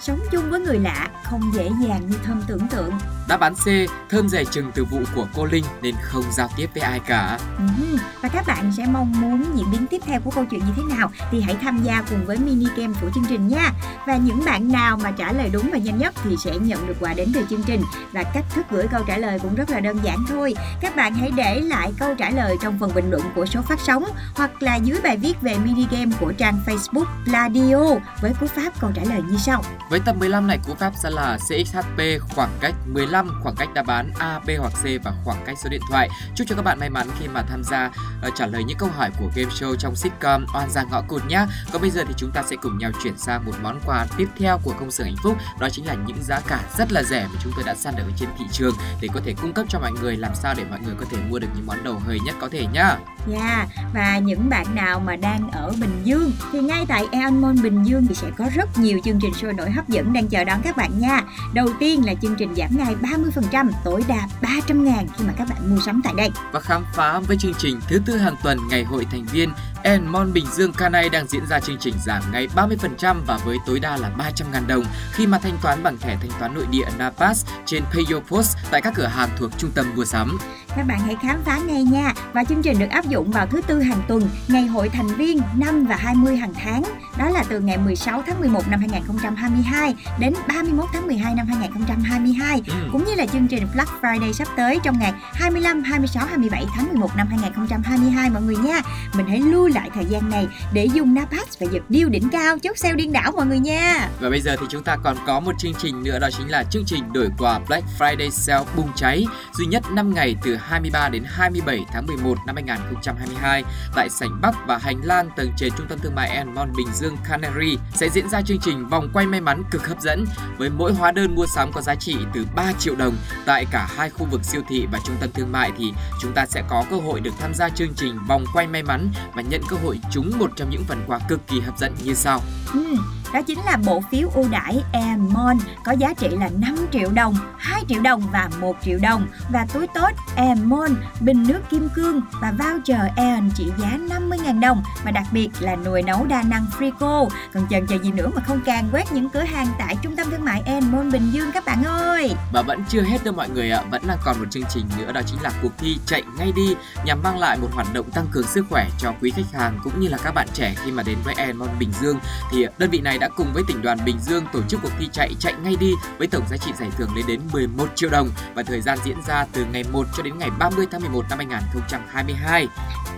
sống 0.00 0.18
chung 0.30 0.50
với 0.50 0.60
người 0.60 0.78
lạ 0.78 1.08
không 1.24 1.50
dễ 1.54 1.70
dàng 1.86 2.10
như 2.10 2.16
thơm 2.24 2.42
tưởng 2.46 2.68
tượng 2.68 2.92
Đáp 3.28 3.40
án 3.40 3.54
C, 3.54 3.66
thơm 4.10 4.28
dè 4.28 4.44
chừng 4.44 4.72
từ 4.74 4.84
vụ 4.84 4.98
của 5.14 5.26
cô 5.34 5.44
Linh 5.44 5.64
nên 5.82 5.94
không 6.02 6.24
giao 6.32 6.48
tiếp 6.56 6.70
với 6.74 6.82
ai 6.82 7.00
cả. 7.06 7.38
Ừm, 7.58 7.96
Và 8.22 8.28
các 8.28 8.46
bạn 8.46 8.72
sẽ 8.76 8.86
mong 8.90 9.12
muốn 9.20 9.44
diễn 9.54 9.70
biến 9.70 9.86
tiếp 9.86 10.02
theo 10.06 10.20
của 10.20 10.30
câu 10.30 10.44
chuyện 10.44 10.60
như 10.60 10.72
thế 10.76 10.82
nào 10.96 11.10
thì 11.30 11.40
hãy 11.40 11.56
tham 11.62 11.82
gia 11.82 12.02
cùng 12.10 12.26
với 12.26 12.38
mini 12.38 12.66
game 12.76 12.92
của 13.00 13.10
chương 13.14 13.24
trình 13.28 13.48
nha. 13.48 13.72
Và 14.06 14.16
những 14.16 14.44
bạn 14.44 14.72
nào 14.72 14.96
mà 14.96 15.10
trả 15.10 15.32
lời 15.32 15.50
đúng 15.52 15.70
và 15.72 15.78
nhanh 15.78 15.98
nhất 15.98 16.14
thì 16.24 16.36
sẽ 16.44 16.58
nhận 16.58 16.86
được 16.86 16.96
quà 17.00 17.14
đến 17.14 17.32
từ 17.34 17.46
chương 17.50 17.62
trình. 17.62 17.82
Và 18.12 18.22
cách 18.22 18.44
thức 18.54 18.66
gửi 18.70 18.86
câu 18.92 19.02
trả 19.06 19.18
lời 19.18 19.38
cũng 19.38 19.54
rất 19.54 19.70
là 19.70 19.80
đơn 19.80 19.98
giản 20.02 20.18
thôi. 20.28 20.54
Các 20.80 20.96
bạn 20.96 21.14
hãy 21.14 21.30
để 21.36 21.60
lại 21.60 21.92
câu 21.98 22.14
trả 22.14 22.30
lời 22.30 22.56
trong 22.62 22.78
phần 22.78 22.94
bình 22.94 23.10
luận 23.10 23.22
của 23.34 23.46
số 23.46 23.62
phát 23.62 23.80
sóng 23.80 24.04
hoặc 24.36 24.62
là 24.62 24.76
dưới 24.76 25.00
bài 25.02 25.16
viết 25.16 25.34
về 25.40 25.56
mini 25.64 25.86
game 25.90 26.10
của 26.20 26.32
trang 26.32 26.60
Facebook 26.66 27.06
Pladio 27.24 27.84
với 28.20 28.32
cú 28.40 28.46
pháp 28.46 28.80
câu 28.80 28.90
trả 28.94 29.02
lời 29.04 29.22
như 29.30 29.36
sau. 29.36 29.62
Với 29.90 30.00
tập 30.00 30.16
15 30.18 30.46
này, 30.46 30.58
cú 30.66 30.74
pháp 30.74 30.92
sẽ 31.02 31.10
là 31.10 31.38
CXHP 31.48 32.00
khoảng 32.34 32.50
cách 32.60 32.74
15, 32.86 33.15
khoảng 33.42 33.54
cách 33.54 33.68
đáp 33.74 33.86
án 33.86 34.10
A, 34.18 34.38
B 34.38 34.50
hoặc 34.58 34.72
C 34.72 35.04
và 35.04 35.12
khoảng 35.24 35.44
cách 35.46 35.58
số 35.62 35.68
điện 35.70 35.80
thoại. 35.90 36.08
Chúc 36.34 36.46
cho 36.48 36.56
các 36.56 36.62
bạn 36.62 36.78
may 36.80 36.90
mắn 36.90 37.08
khi 37.18 37.28
mà 37.28 37.42
tham 37.42 37.64
gia 37.64 37.90
uh, 38.26 38.34
trả 38.34 38.46
lời 38.46 38.64
những 38.64 38.78
câu 38.78 38.88
hỏi 38.96 39.10
của 39.18 39.30
game 39.34 39.50
show 39.50 39.76
trong 39.76 39.96
sitcom 39.96 40.46
Oan 40.54 40.70
gia 40.70 40.82
ngõ 40.82 41.02
cụt 41.08 41.22
nhá. 41.28 41.46
Còn 41.72 41.82
bây 41.82 41.90
giờ 41.90 42.04
thì 42.08 42.14
chúng 42.16 42.30
ta 42.30 42.42
sẽ 42.42 42.56
cùng 42.56 42.78
nhau 42.78 42.90
chuyển 43.02 43.18
sang 43.18 43.44
một 43.44 43.52
món 43.62 43.80
quà 43.86 44.06
tiếp 44.16 44.28
theo 44.38 44.58
của 44.62 44.74
công 44.80 44.90
xưởng 44.90 45.06
hạnh 45.06 45.16
phúc, 45.22 45.36
đó 45.60 45.68
chính 45.72 45.86
là 45.86 45.94
những 46.06 46.22
giá 46.22 46.40
cả 46.40 46.60
rất 46.78 46.92
là 46.92 47.02
rẻ 47.02 47.28
mà 47.32 47.40
chúng 47.42 47.52
tôi 47.56 47.64
đã 47.64 47.74
săn 47.74 47.94
được 47.96 48.02
ở 48.06 48.12
trên 48.16 48.28
thị 48.38 48.44
trường 48.52 48.74
để 49.00 49.08
có 49.14 49.20
thể 49.24 49.34
cung 49.42 49.52
cấp 49.52 49.66
cho 49.68 49.78
mọi 49.80 49.92
người 49.92 50.16
làm 50.16 50.34
sao 50.34 50.54
để 50.56 50.64
mọi 50.70 50.80
người 50.80 50.94
có 51.00 51.06
thể 51.10 51.18
mua 51.28 51.38
được 51.38 51.48
những 51.56 51.66
món 51.66 51.84
đồ 51.84 51.98
hơi 52.06 52.20
nhất 52.24 52.34
có 52.40 52.48
thể 52.52 52.66
nhá. 52.72 52.96
Yeah, 53.32 53.68
và 53.94 54.18
những 54.18 54.48
bạn 54.48 54.74
nào 54.74 55.00
mà 55.00 55.16
đang 55.16 55.50
ở 55.50 55.72
Bình 55.80 56.00
Dương 56.04 56.32
thì 56.52 56.60
ngay 56.60 56.86
tại 56.88 57.06
Eon 57.12 57.42
Mall 57.42 57.60
Bình 57.60 57.84
Dương 57.84 58.06
thì 58.06 58.14
sẽ 58.14 58.30
có 58.38 58.48
rất 58.54 58.78
nhiều 58.78 59.00
chương 59.04 59.18
trình 59.22 59.34
sôi 59.34 59.52
nổi 59.52 59.70
hấp 59.70 59.88
dẫn 59.88 60.12
đang 60.12 60.28
chờ 60.28 60.44
đón 60.44 60.60
các 60.62 60.76
bạn 60.76 60.98
nha. 60.98 61.20
Đầu 61.54 61.68
tiên 61.80 62.06
là 62.06 62.14
chương 62.22 62.34
trình 62.38 62.54
giảm 62.54 62.76
ngày 62.76 62.94
30%, 63.06 63.70
tối 63.84 64.04
đa 64.08 64.28
300 64.42 64.84
ngàn 64.84 65.06
khi 65.16 65.24
mà 65.24 65.32
các 65.36 65.48
bạn 65.48 65.74
mua 65.74 65.80
sắm 65.80 66.00
tại 66.04 66.14
đây. 66.16 66.30
và 66.52 66.60
khám 66.60 66.84
phá 66.94 67.18
với 67.18 67.36
chương 67.36 67.54
trình 67.58 67.80
thứ 67.88 68.00
tư 68.06 68.16
hàng 68.16 68.36
tuần 68.42 68.58
ngày 68.70 68.84
hội 68.84 69.06
thành 69.10 69.24
viên 69.32 69.50
Enmon 69.82 70.32
Bình 70.32 70.46
Dương 70.52 70.72
Canai 70.72 71.08
đang 71.08 71.26
diễn 71.26 71.46
ra 71.46 71.60
chương 71.60 71.78
trình 71.78 71.94
giảm 72.06 72.22
ngày 72.32 72.48
30% 72.56 73.16
và 73.26 73.38
với 73.44 73.58
tối 73.66 73.80
đa 73.80 73.96
là 73.96 74.10
300.000 74.18 74.66
đồng 74.66 74.84
khi 75.12 75.26
mà 75.26 75.38
thanh 75.38 75.58
toán 75.62 75.82
bằng 75.82 75.98
thẻ 75.98 76.16
thanh 76.20 76.30
toán 76.38 76.54
nội 76.54 76.66
địa 76.70 76.84
Napas 76.98 77.46
trên 77.66 77.82
Payo 77.84 78.20
Post 78.28 78.56
tại 78.70 78.82
các 78.82 78.94
cửa 78.96 79.06
hàng 79.06 79.28
thuộc 79.38 79.50
trung 79.58 79.70
tâm 79.74 79.86
mua 79.96 80.04
sắm. 80.04 80.38
Các 80.76 80.86
bạn 80.86 80.98
hãy 80.98 81.16
khám 81.22 81.42
phá 81.44 81.58
ngay 81.58 81.82
nha. 81.82 82.12
Và 82.32 82.44
chương 82.44 82.62
trình 82.62 82.78
được 82.78 82.90
áp 82.90 83.04
dụng 83.04 83.30
vào 83.30 83.46
thứ 83.46 83.60
tư 83.66 83.80
hàng 83.80 84.02
tuần, 84.08 84.28
ngày 84.48 84.66
hội 84.66 84.88
thành 84.88 85.06
viên 85.06 85.40
5 85.56 85.86
và 85.86 85.96
20 85.96 86.36
hàng 86.36 86.54
tháng. 86.54 86.82
Đó 87.18 87.30
là 87.30 87.44
từ 87.48 87.60
ngày 87.60 87.78
16 87.78 88.22
tháng 88.26 88.40
11 88.40 88.68
năm 88.68 88.80
2022 88.80 89.94
đến 90.18 90.34
31 90.48 90.84
tháng 90.92 91.06
12 91.06 91.34
năm 91.34 91.46
2022. 91.46 92.62
Ừ. 92.66 92.74
cũng 92.92 93.04
như 93.04 93.14
là 93.14 93.26
chương 93.26 93.46
trình 93.48 93.66
Black 93.74 93.90
Friday 94.02 94.32
sắp 94.32 94.48
tới 94.56 94.78
trong 94.84 94.98
ngày 94.98 95.12
25, 95.32 95.82
26, 95.82 96.26
27 96.26 96.66
tháng 96.74 96.88
11 96.88 97.16
năm 97.16 97.26
2022 97.30 98.30
mọi 98.30 98.42
người 98.42 98.56
nha. 98.56 98.80
Mình 99.14 99.26
hãy 99.26 99.40
lưu 99.40 99.68
lại 99.68 99.90
thời 99.94 100.04
gian 100.04 100.30
này 100.30 100.48
để 100.72 100.84
dùng 100.84 101.14
Napas 101.14 101.58
và 101.60 101.66
giật 101.72 101.82
điêu 101.88 102.08
đỉnh 102.08 102.28
cao 102.28 102.58
chốt 102.58 102.78
sale 102.78 102.94
điên 102.94 103.12
đảo 103.12 103.32
mọi 103.32 103.46
người 103.46 103.58
nha. 103.58 104.08
Và 104.20 104.30
bây 104.30 104.40
giờ 104.40 104.56
thì 104.60 104.66
chúng 104.68 104.82
ta 104.82 104.96
còn 104.96 105.16
có 105.26 105.40
một 105.40 105.52
chương 105.58 105.74
trình 105.74 106.02
nữa 106.02 106.18
đó 106.18 106.28
chính 106.38 106.48
là 106.48 106.64
chương 106.70 106.84
trình 106.84 107.12
đổi 107.12 107.28
quà 107.38 107.58
Black 107.58 107.86
Friday 107.98 108.30
Sale 108.30 108.64
bùng 108.76 108.90
cháy 108.96 109.26
duy 109.58 109.66
nhất 109.66 109.82
5 109.92 110.14
ngày 110.14 110.36
từ 110.42 110.56
23 110.56 111.08
đến 111.08 111.24
27 111.26 111.84
tháng 111.92 112.06
11 112.06 112.34
năm 112.46 112.56
2022 112.56 113.64
tại 113.94 114.08
sảnh 114.10 114.40
Bắc 114.40 114.54
và 114.66 114.78
hành 114.78 115.00
lang 115.02 115.28
tầng 115.36 115.50
trệt 115.56 115.72
trung 115.78 115.86
tâm 115.88 115.98
thương 115.98 116.14
mại 116.14 116.30
Enmon 116.30 116.72
Bình 116.76 116.88
Dương 116.94 117.05
Canary 117.28 117.78
sẽ 117.94 118.08
diễn 118.08 118.28
ra 118.28 118.42
chương 118.42 118.58
trình 118.58 118.88
vòng 118.88 119.08
quay 119.12 119.26
may 119.26 119.40
mắn 119.40 119.62
cực 119.70 119.88
hấp 119.88 120.00
dẫn 120.00 120.26
với 120.58 120.70
mỗi 120.70 120.92
hóa 120.92 121.12
đơn 121.12 121.34
mua 121.34 121.46
sắm 121.54 121.72
có 121.72 121.80
giá 121.80 121.94
trị 121.94 122.16
từ 122.34 122.46
3 122.54 122.72
triệu 122.78 122.96
đồng 122.96 123.16
tại 123.46 123.66
cả 123.70 123.88
hai 123.96 124.10
khu 124.10 124.26
vực 124.30 124.44
siêu 124.44 124.62
thị 124.68 124.86
và 124.92 124.98
trung 125.06 125.16
tâm 125.20 125.30
thương 125.34 125.52
mại 125.52 125.72
thì 125.78 125.92
chúng 126.20 126.32
ta 126.32 126.46
sẽ 126.46 126.62
có 126.68 126.84
cơ 126.90 126.96
hội 126.96 127.20
được 127.20 127.32
tham 127.38 127.54
gia 127.54 127.68
chương 127.68 127.94
trình 127.96 128.18
vòng 128.28 128.44
quay 128.52 128.66
may 128.66 128.82
mắn 128.82 129.10
và 129.34 129.42
nhận 129.42 129.60
cơ 129.68 129.76
hội 129.84 130.00
trúng 130.12 130.32
một 130.38 130.50
trong 130.56 130.70
những 130.70 130.84
phần 130.84 131.02
quà 131.06 131.18
cực 131.28 131.46
kỳ 131.46 131.60
hấp 131.60 131.78
dẫn 131.78 131.94
như 132.04 132.14
sau. 132.14 132.40
Ừ, 132.72 132.96
đó 133.32 133.42
chính 133.42 133.58
là 133.64 133.76
bộ 133.86 134.02
phiếu 134.10 134.28
ưu 134.34 134.48
đãi 134.50 134.82
Emon 134.92 135.58
có 135.84 135.92
giá 135.92 136.14
trị 136.14 136.28
là 136.30 136.50
5 136.58 136.76
triệu 136.92 137.10
đồng, 137.10 137.36
2 137.58 137.82
triệu 137.88 138.02
đồng 138.02 138.22
và 138.32 138.50
1 138.60 138.76
triệu 138.82 138.98
đồng 139.02 139.26
và 139.52 139.66
túi 139.72 139.86
tốt 139.94 140.10
Emon, 140.36 140.90
bình 141.20 141.44
nước 141.48 141.60
kim 141.70 141.88
cương 141.94 142.20
và 142.40 142.52
voucher 142.58 143.00
Aeon 143.16 143.42
trị 143.54 143.64
giá 143.78 143.98
50.000 144.08 144.60
đồng 144.60 144.82
và 145.04 145.10
đặc 145.10 145.26
biệt 145.32 145.48
là 145.60 145.76
nồi 145.76 146.02
nấu 146.02 146.26
đa 146.26 146.42
năng 146.42 146.66
Frico. 146.78 147.28
Còn 147.54 147.66
chần 147.70 147.86
chờ 147.86 147.98
gì 148.02 148.12
nữa 148.12 148.30
mà 148.34 148.42
không 148.42 148.60
càng 148.64 148.88
quét 148.92 149.12
những 149.12 149.30
cửa 149.30 149.42
hàng 149.42 149.66
tại 149.78 149.96
trung 150.02 150.16
tâm 150.16 150.30
thương 150.30 150.44
mại 150.44 150.62
Emon 150.64 151.12
Bình 151.12 151.30
Dương 151.32 151.52
các 151.52 151.64
bạn 151.64 151.84
ơi. 151.84 152.34
Và 152.52 152.62
vẫn 152.62 152.84
chưa 152.88 153.02
hết 153.02 153.24
đâu 153.24 153.34
mọi 153.34 153.48
người 153.48 153.70
ạ, 153.70 153.82
vẫn 153.90 154.04
là 154.04 154.16
còn 154.24 154.38
một 154.38 154.46
chương 154.50 154.64
trình 154.68 154.84
nữa 154.98 155.12
đó 155.12 155.20
chính 155.26 155.42
là 155.42 155.50
cuộc 155.62 155.72
thi 155.78 155.98
chạy 156.06 156.22
ngay 156.38 156.52
đi 156.56 156.74
nhằm 157.04 157.22
mang 157.22 157.38
lại 157.38 157.58
một 157.58 157.68
hoạt 157.72 157.86
động 157.94 158.10
tăng 158.10 158.26
cường 158.30 158.46
sức 158.46 158.66
khỏe 158.70 158.88
cho 158.98 159.12
quý 159.20 159.32
khách 159.36 159.52
hàng 159.60 159.78
cũng 159.84 160.00
như 160.00 160.08
là 160.08 160.18
các 160.24 160.34
bạn 160.34 160.48
trẻ 160.54 160.74
khi 160.84 160.90
mà 160.90 161.02
đến 161.02 161.18
với 161.24 161.34
Emon 161.34 161.68
Bình 161.78 161.90
Dương 162.00 162.18
thì 162.50 162.66
đơn 162.78 162.90
vị 162.90 163.00
này 163.00 163.15
đã 163.18 163.28
cùng 163.36 163.46
với 163.54 163.62
tỉnh 163.68 163.82
đoàn 163.82 163.98
Bình 164.04 164.16
Dương 164.20 164.44
tổ 164.52 164.60
chức 164.68 164.80
cuộc 164.82 164.92
thi 164.98 165.08
chạy 165.12 165.34
chạy 165.38 165.54
ngay 165.62 165.76
đi 165.80 165.92
với 166.18 166.26
tổng 166.28 166.44
giá 166.50 166.56
trị 166.56 166.70
giải 166.80 166.90
thưởng 166.96 167.16
lên 167.16 167.24
đến 167.28 167.40
11 167.52 167.86
triệu 167.94 168.10
đồng 168.10 168.28
và 168.54 168.62
thời 168.62 168.80
gian 168.80 168.98
diễn 169.04 169.16
ra 169.26 169.44
từ 169.52 169.64
ngày 169.72 169.84
1 169.92 170.06
cho 170.16 170.22
đến 170.22 170.38
ngày 170.38 170.50
30 170.58 170.86
tháng 170.92 171.00
11 171.00 171.24
năm 171.30 171.38
2022. 171.38 172.68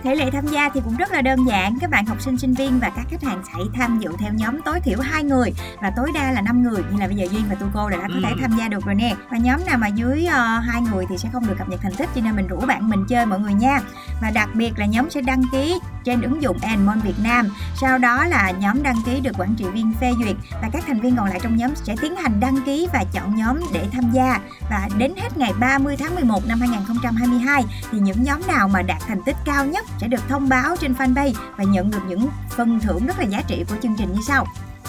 Thể 0.03 0.15
lệ 0.15 0.29
tham 0.33 0.47
gia 0.47 0.69
thì 0.69 0.81
cũng 0.85 0.95
rất 0.97 1.11
là 1.11 1.21
đơn 1.21 1.39
giản, 1.47 1.77
các 1.81 1.89
bạn 1.89 2.05
học 2.05 2.21
sinh 2.21 2.37
sinh 2.37 2.53
viên 2.53 2.79
và 2.79 2.89
các 2.95 3.05
khách 3.09 3.23
hàng 3.23 3.41
hãy 3.53 3.63
tham 3.73 3.99
dự 3.99 4.09
theo 4.19 4.33
nhóm 4.33 4.61
tối 4.61 4.79
thiểu 4.79 4.99
2 4.99 5.23
người 5.23 5.53
và 5.81 5.91
tối 5.95 6.11
đa 6.13 6.31
là 6.31 6.41
5 6.41 6.63
người 6.63 6.83
như 6.91 6.99
là 6.99 7.07
bây 7.07 7.15
giờ 7.15 7.27
Duyên 7.31 7.43
và 7.49 7.55
Tu 7.55 7.67
cô 7.73 7.89
đã 7.89 7.97
có 7.97 8.03
Ừ. 8.13 8.21
thể 8.23 8.33
tham 8.41 8.57
gia 8.59 8.67
được 8.67 8.85
rồi 8.85 8.95
nè. 8.95 9.15
Và 9.31 9.37
nhóm 9.37 9.65
nào 9.65 9.77
mà 9.77 9.87
dưới 9.87 10.25
uh, 10.27 10.63
hai 10.65 10.81
người 10.81 11.05
thì 11.09 11.17
sẽ 11.17 11.29
không 11.33 11.47
được 11.47 11.55
cập 11.57 11.69
nhật 11.69 11.79
thành 11.83 11.93
tích 11.97 12.09
cho 12.15 12.21
nên 12.21 12.35
mình 12.35 12.47
rủ 12.47 12.57
bạn 12.59 12.89
mình 12.89 13.05
chơi 13.09 13.25
mọi 13.25 13.39
người 13.39 13.53
nha. 13.53 13.79
Và 14.21 14.29
đặc 14.31 14.49
biệt 14.53 14.71
là 14.79 14.85
nhóm 14.85 15.09
sẽ 15.09 15.21
đăng 15.21 15.41
ký 15.51 15.79
trên 16.05 16.21
ứng 16.21 16.41
dụng 16.43 16.57
Enmon 16.61 16.99
Việt 16.99 17.19
Nam. 17.23 17.47
Sau 17.81 17.97
đó 17.97 18.25
là 18.25 18.51
nhóm 18.51 18.83
đăng 18.83 18.95
ký 19.05 19.19
được 19.19 19.31
quản 19.37 19.55
trị 19.55 19.65
viên 19.73 19.88
phê 20.01 20.11
duyệt 20.23 20.35
và 20.61 20.69
các 20.73 20.83
thành 20.87 20.99
viên 20.99 21.15
còn 21.15 21.25
lại 21.25 21.39
trong 21.43 21.57
nhóm 21.57 21.75
sẽ 21.75 21.95
tiến 22.01 22.15
hành 22.15 22.39
đăng 22.39 22.61
ký 22.65 22.87
và 22.93 23.03
chọn 23.13 23.35
nhóm 23.35 23.59
để 23.73 23.87
tham 23.91 24.11
gia. 24.13 24.39
Và 24.69 24.89
đến 24.97 25.13
hết 25.17 25.37
ngày 25.37 25.53
30 25.59 25.95
tháng 25.97 26.15
11 26.15 26.47
năm 26.47 26.59
2022 26.59 27.63
thì 27.91 27.99
những 27.99 28.23
nhóm 28.23 28.47
nào 28.47 28.67
mà 28.67 28.81
đạt 28.81 29.01
thành 29.07 29.23
tích 29.23 29.35
cao 29.45 29.65
nhất 29.65 29.85
sẽ 30.01 30.07
được 30.07 30.21
thông 30.29 30.49
báo 30.49 30.75
trên 30.75 30.93
fanpage 30.93 31.33
và 31.57 31.63
nhận 31.63 31.91
được 31.91 32.01
những 32.07 32.29
phần 32.49 32.79
thưởng 32.79 33.07
rất 33.07 33.19
là 33.19 33.25
giá 33.25 33.41
trị 33.41 33.63
của 33.69 33.75
chương 33.81 33.95
trình 33.97 34.13
như 34.13 34.21
sau. 34.27 34.45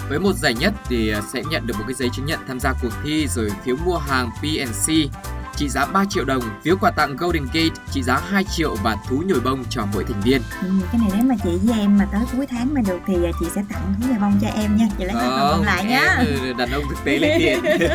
Với 0.09 0.19
một 0.19 0.33
giải 0.33 0.53
nhất 0.53 0.73
thì 0.89 1.11
à, 1.11 1.21
sẽ 1.33 1.41
nhận 1.51 1.67
được 1.67 1.73
một 1.77 1.83
cái 1.87 1.93
giấy 1.93 2.09
chứng 2.13 2.25
nhận 2.25 2.39
tham 2.47 2.59
gia 2.59 2.73
cuộc 2.81 2.89
thi 3.03 3.27
rồi 3.27 3.51
phiếu 3.65 3.75
mua 3.85 3.97
hàng 3.97 4.29
PNC 4.41 4.93
trị 5.61 5.69
giá 5.69 5.85
3 5.85 6.05
triệu 6.09 6.25
đồng, 6.25 6.43
phiếu 6.63 6.75
quà 6.81 6.91
tặng 6.91 7.15
Golden 7.15 7.45
Gate 7.53 7.69
trị 7.91 8.03
giá 8.03 8.21
2 8.29 8.43
triệu 8.43 8.75
và 8.83 8.97
thú 9.07 9.23
nhồi 9.25 9.39
bông 9.39 9.63
cho 9.69 9.85
mỗi 9.93 10.03
thành 10.03 10.21
viên. 10.21 10.41
Ừ, 10.61 10.69
cái 10.91 11.01
này 11.01 11.09
nếu 11.15 11.25
mà 11.25 11.35
chị 11.43 11.49
với 11.63 11.79
em 11.79 11.97
mà 11.97 12.07
tới 12.11 12.21
cuối 12.31 12.47
tháng 12.47 12.73
mà 12.73 12.81
được 12.87 12.99
thì 13.07 13.15
à, 13.25 13.31
chị 13.39 13.45
sẽ 13.55 13.63
tặng 13.69 13.93
thú 14.01 14.07
nhà 14.11 14.17
bông 14.19 14.39
cho 14.41 14.47
em 14.47 14.77
nha. 14.77 14.87
Chị 14.97 15.03
lấy 15.03 15.15
phần 15.15 15.29
còn 15.39 15.63
lại 15.63 15.85
nhá. 15.85 16.15
ừ, 16.19 16.53
đàn 16.57 16.71
ông 16.71 16.83
thực 16.89 17.03
tế 17.03 17.19
lấy 17.19 17.39
tiền. 17.39 17.59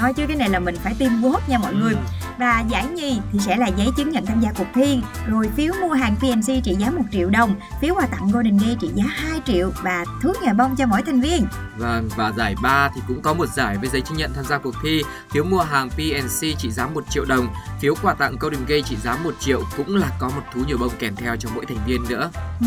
Nói 0.00 0.14
chứ 0.14 0.26
cái 0.26 0.36
này 0.36 0.48
là 0.48 0.58
mình 0.58 0.76
phải 0.82 0.94
tiêm 0.98 1.10
quốt 1.22 1.48
nha 1.48 1.58
mọi 1.58 1.74
người. 1.74 1.94
Và 2.38 2.64
giải 2.68 2.86
nhì 2.86 3.20
thì 3.32 3.38
sẽ 3.38 3.56
là 3.56 3.66
giấy 3.66 3.88
chứng 3.96 4.10
nhận 4.10 4.26
tham 4.26 4.40
gia 4.40 4.52
cuộc 4.52 4.66
thi, 4.74 5.00
rồi 5.26 5.48
phiếu 5.56 5.74
mua 5.80 5.92
hàng 5.92 6.16
PNC 6.16 6.64
trị 6.64 6.76
giá 6.78 6.90
1 6.90 7.02
triệu 7.12 7.30
đồng, 7.30 7.54
phiếu 7.80 7.94
quà 7.94 8.06
tặng 8.06 8.30
Golden 8.32 8.58
Gate 8.58 8.76
trị 8.80 8.88
giá 8.94 9.04
2 9.06 9.40
triệu 9.46 9.72
và 9.82 10.04
thú 10.22 10.32
nhà 10.42 10.52
bông 10.52 10.76
cho 10.76 10.86
mỗi 10.86 11.02
thành 11.02 11.20
viên. 11.20 11.46
Vâng, 11.78 12.08
và 12.16 12.32
giải 12.36 12.54
3 12.62 12.90
thì 12.94 13.00
cũng 13.08 13.22
có 13.22 13.34
một 13.34 13.46
giải 13.48 13.76
với 13.78 13.88
giấy 13.88 14.00
chứng 14.00 14.16
nhận 14.16 14.32
tham 14.34 14.44
gia 14.44 14.58
cuộc 14.58 14.74
thi, 14.82 15.02
phiếu 15.30 15.44
mua 15.44 15.60
hàng 15.60 15.90
PNC 15.90 16.58
trị 16.58 16.67
giá 16.70 16.86
1 16.86 17.04
triệu 17.10 17.24
đồng, 17.24 17.48
Phiếu 17.80 17.94
quà 18.02 18.14
tặng 18.14 18.36
Golden 18.40 18.60
Gate 18.66 18.80
trị 18.80 18.96
giá 19.04 19.16
1 19.24 19.30
triệu 19.40 19.62
cũng 19.76 19.96
là 19.96 20.10
có 20.18 20.28
một 20.28 20.42
thú 20.54 20.60
nhồi 20.68 20.78
bông 20.78 20.92
kèm 20.98 21.16
theo 21.16 21.36
cho 21.36 21.48
mỗi 21.54 21.66
thành 21.66 21.78
viên 21.86 22.04
nữa. 22.08 22.30
Ừ, 22.60 22.66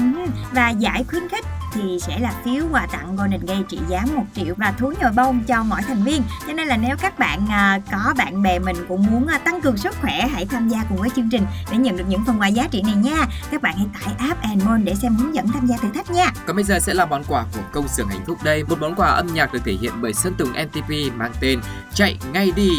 và 0.53 0.69
giải 0.69 1.05
khuyến 1.09 1.29
khích 1.29 1.45
thì 1.73 1.99
sẽ 2.01 2.19
là 2.19 2.33
phiếu 2.45 2.63
quà 2.71 2.87
tặng 2.91 3.15
Golden 3.15 3.45
Gate 3.45 3.63
trị 3.69 3.79
giá 3.89 4.05
1 4.15 4.23
triệu 4.35 4.55
và 4.57 4.71
thú 4.71 4.93
nhồi 5.01 5.11
bông 5.11 5.43
cho 5.47 5.63
mỗi 5.63 5.81
thành 5.87 6.03
viên. 6.03 6.21
Cho 6.47 6.53
nên 6.53 6.67
là 6.67 6.77
nếu 6.77 6.95
các 7.01 7.19
bạn 7.19 7.47
à, 7.49 7.79
có 7.91 8.13
bạn 8.17 8.41
bè 8.41 8.59
mình 8.59 8.75
cũng 8.87 9.05
muốn 9.11 9.27
à, 9.27 9.37
tăng 9.37 9.61
cường 9.61 9.77
sức 9.77 9.95
khỏe 10.01 10.27
hãy 10.27 10.45
tham 10.45 10.69
gia 10.69 10.83
cùng 10.89 10.97
với 10.97 11.09
chương 11.15 11.29
trình 11.29 11.45
để 11.71 11.77
nhận 11.77 11.97
được 11.97 12.05
những 12.07 12.25
phần 12.25 12.41
quà 12.41 12.47
giá 12.47 12.67
trị 12.71 12.81
này 12.81 12.95
nha. 12.95 13.25
Các 13.51 13.61
bạn 13.61 13.75
hãy 13.77 13.87
tải 13.93 14.27
app 14.29 14.41
Anmon 14.41 14.85
để 14.85 14.95
xem 14.95 15.15
hướng 15.15 15.35
dẫn 15.35 15.47
tham 15.47 15.67
gia 15.67 15.77
thử 15.77 15.89
thách 15.93 16.11
nha. 16.11 16.31
Còn 16.45 16.55
bây 16.55 16.65
giờ 16.65 16.79
sẽ 16.79 16.93
là 16.93 17.05
món 17.05 17.23
quà 17.23 17.45
của 17.53 17.61
công 17.71 17.87
xưởng 17.87 18.07
hạnh 18.07 18.25
phúc 18.27 18.37
đây. 18.43 18.63
Một 18.63 18.79
món 18.81 18.95
quà 18.95 19.07
âm 19.07 19.27
nhạc 19.27 19.53
được 19.53 19.59
thể 19.65 19.73
hiện 19.81 19.93
bởi 20.01 20.13
Sơn 20.13 20.33
Tùng 20.37 20.49
MTP 20.49 20.89
mang 21.15 21.31
tên 21.41 21.59
Chạy 21.93 22.17
ngay 22.33 22.51
đi. 22.55 22.69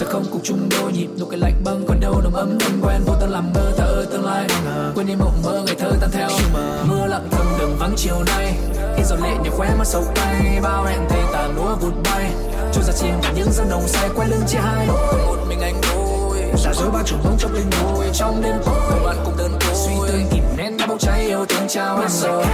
Sẽ 0.00 0.06
không 0.06 0.24
cùng 0.30 0.40
chung 0.44 0.68
đôi 0.70 0.92
nhịp. 0.92 1.08
Nụ 1.18 1.26
cười 1.26 1.38
lạnh 1.38 1.54
băng 1.64 1.84
còn 1.88 2.00
đâu 2.00 2.20
nồng 2.24 2.34
ấm, 2.34 2.58
thân 2.58 2.80
quen, 2.82 3.00
vô 3.06 3.14
tâm 3.20 3.30
làm 3.30 3.52
mơ 3.54 3.72
thở 3.76 4.06
tương 4.12 4.24
lai. 4.24 4.46
Quên 4.94 5.06
đi 5.06 5.14
mộng 5.14 5.42
mơ, 5.44 5.62
ngày 5.66 5.74
thơ 5.78 5.92
tan 6.00 6.10
theo. 6.12 6.28
Mưa 6.88 7.06
lặng 7.06 7.28
thầm 7.30 7.46
đường 7.58 7.76
vắng 7.78 7.94
chiều 7.96 8.16
nay. 8.26 8.54
Khi 8.96 9.02
giọt 9.04 9.16
lệ 9.22 9.30
nhẹ 9.42 9.50
khóe 9.50 9.68
mắt 9.78 9.86
sầu 9.86 10.04
cay 10.14 10.60
bao 10.62 10.84
hẹn 10.84 11.00
thề 11.08 11.22
tàn 11.32 11.56
lúa 11.56 11.76
vụt 11.76 11.94
bay. 12.04 12.32
Trôi 12.72 12.84
ra 12.84 12.92
chim 12.92 13.14
những 13.36 13.52
giấc 13.52 13.64
nồng 13.70 13.88
say, 13.88 14.10
quay 14.16 14.28
lưng 14.28 14.42
chia 14.48 14.58
hai. 14.58 14.86
Một 15.26 15.38
mình 15.48 15.60
anh 15.60 15.80
đôi 15.82 16.19
giả 16.56 16.72
dối 16.74 16.90
bao 16.90 17.02
trùng 17.06 17.20
bông 17.24 17.36
trong 17.38 17.52
linh 17.54 17.70
hồn 17.70 18.06
trong 18.12 18.42
đêm 18.42 18.54
tối. 18.64 19.00
Bạn 19.04 19.16
cùng 19.24 19.36
đơn 19.36 19.58
côi 19.60 19.74
suy 19.74 19.92
tư 20.08 20.20
kìm 20.30 20.44
nén 20.56 20.76
đã 20.76 20.86
bốc 20.86 21.00
cháy 21.00 21.20
yêu 21.20 21.46
thương 21.48 21.68
trao 21.68 22.00
em 22.00 22.08
rồi. 22.10 22.44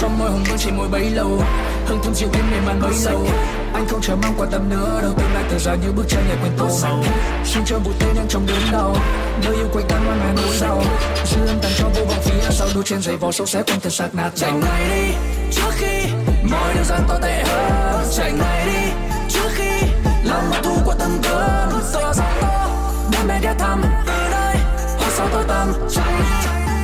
Trong 0.00 0.18
môi 0.18 0.30
hồng 0.30 0.44
vương 0.48 0.58
chỉ 0.58 0.70
môi 0.70 0.88
bấy 0.88 1.10
lâu 1.10 1.42
hương 1.86 1.98
thơm 2.02 2.14
chiều 2.14 2.28
đến 2.32 2.42
mềm 2.50 2.66
màn 2.66 2.80
bấy 2.82 2.92
lâu. 3.04 3.26
Anh 3.74 3.86
không 3.88 4.00
chờ 4.02 4.16
mong 4.22 4.34
quan 4.38 4.50
tâm 4.50 4.68
nữa 4.68 4.98
đâu 5.02 5.12
tương 5.16 5.34
lai 5.34 5.44
từ 5.50 5.58
giờ 5.58 5.76
như 5.82 5.92
bước 5.92 6.04
chân 6.08 6.20
nhẹ 6.28 6.34
quên 6.42 6.52
tô 6.58 6.68
màu 6.82 7.04
xin 7.44 7.62
cho 7.66 7.78
vụ 7.78 7.90
tên 7.98 8.16
em 8.16 8.26
trong 8.28 8.46
đớn 8.46 8.58
đau 8.72 8.96
nơi 9.44 9.54
yêu 9.54 9.68
quanh 9.72 9.84
tan 9.88 10.04
ngoan 10.04 10.20
mẹ 10.20 10.42
nỗi 10.42 10.56
đau. 10.60 10.82
Dư 11.26 11.46
âm 11.46 11.58
tàn 11.62 11.72
cho 11.78 11.88
vô 11.94 12.04
vọng 12.04 12.22
phía 12.24 12.50
sau 12.50 12.68
đôi 12.74 12.84
trên 12.86 13.02
giày 13.02 13.16
vò 13.16 13.32
sâu 13.32 13.46
xé 13.46 13.62
quanh 13.62 13.80
thân 13.80 13.92
xác 13.92 14.14
nát 14.14 14.30
chạy 14.34 14.52
ngay 14.52 14.84
đi 14.90 15.14
trước 15.52 15.70
khi 15.74 16.06
mọi 16.50 16.74
điều 16.74 16.84
gian 16.84 17.00
to 17.08 17.18
tệ 17.22 17.44
hơn. 17.46 18.06
Chạy 18.16 18.32
ngay 18.32 18.66
đi 18.66 18.92
trước 19.28 19.48
khi 19.54 19.86
lòng 20.24 20.50
mà 20.50 20.60
thu 20.62 20.76
của 20.84 20.94
tâm 20.98 21.18
cơn. 21.22 21.70
To 21.72 21.80
gió 21.92 22.24
to 22.40 22.65
đam 23.12 23.28
mê 23.28 23.34
ghé 23.42 23.54
thăm 23.58 23.82
từ 24.06 24.30
đây. 24.30 24.56
Hoa 24.98 25.10
sau 25.16 25.28
tôi 25.32 25.44
tâm 25.48 25.72
chạy. 25.90 26.14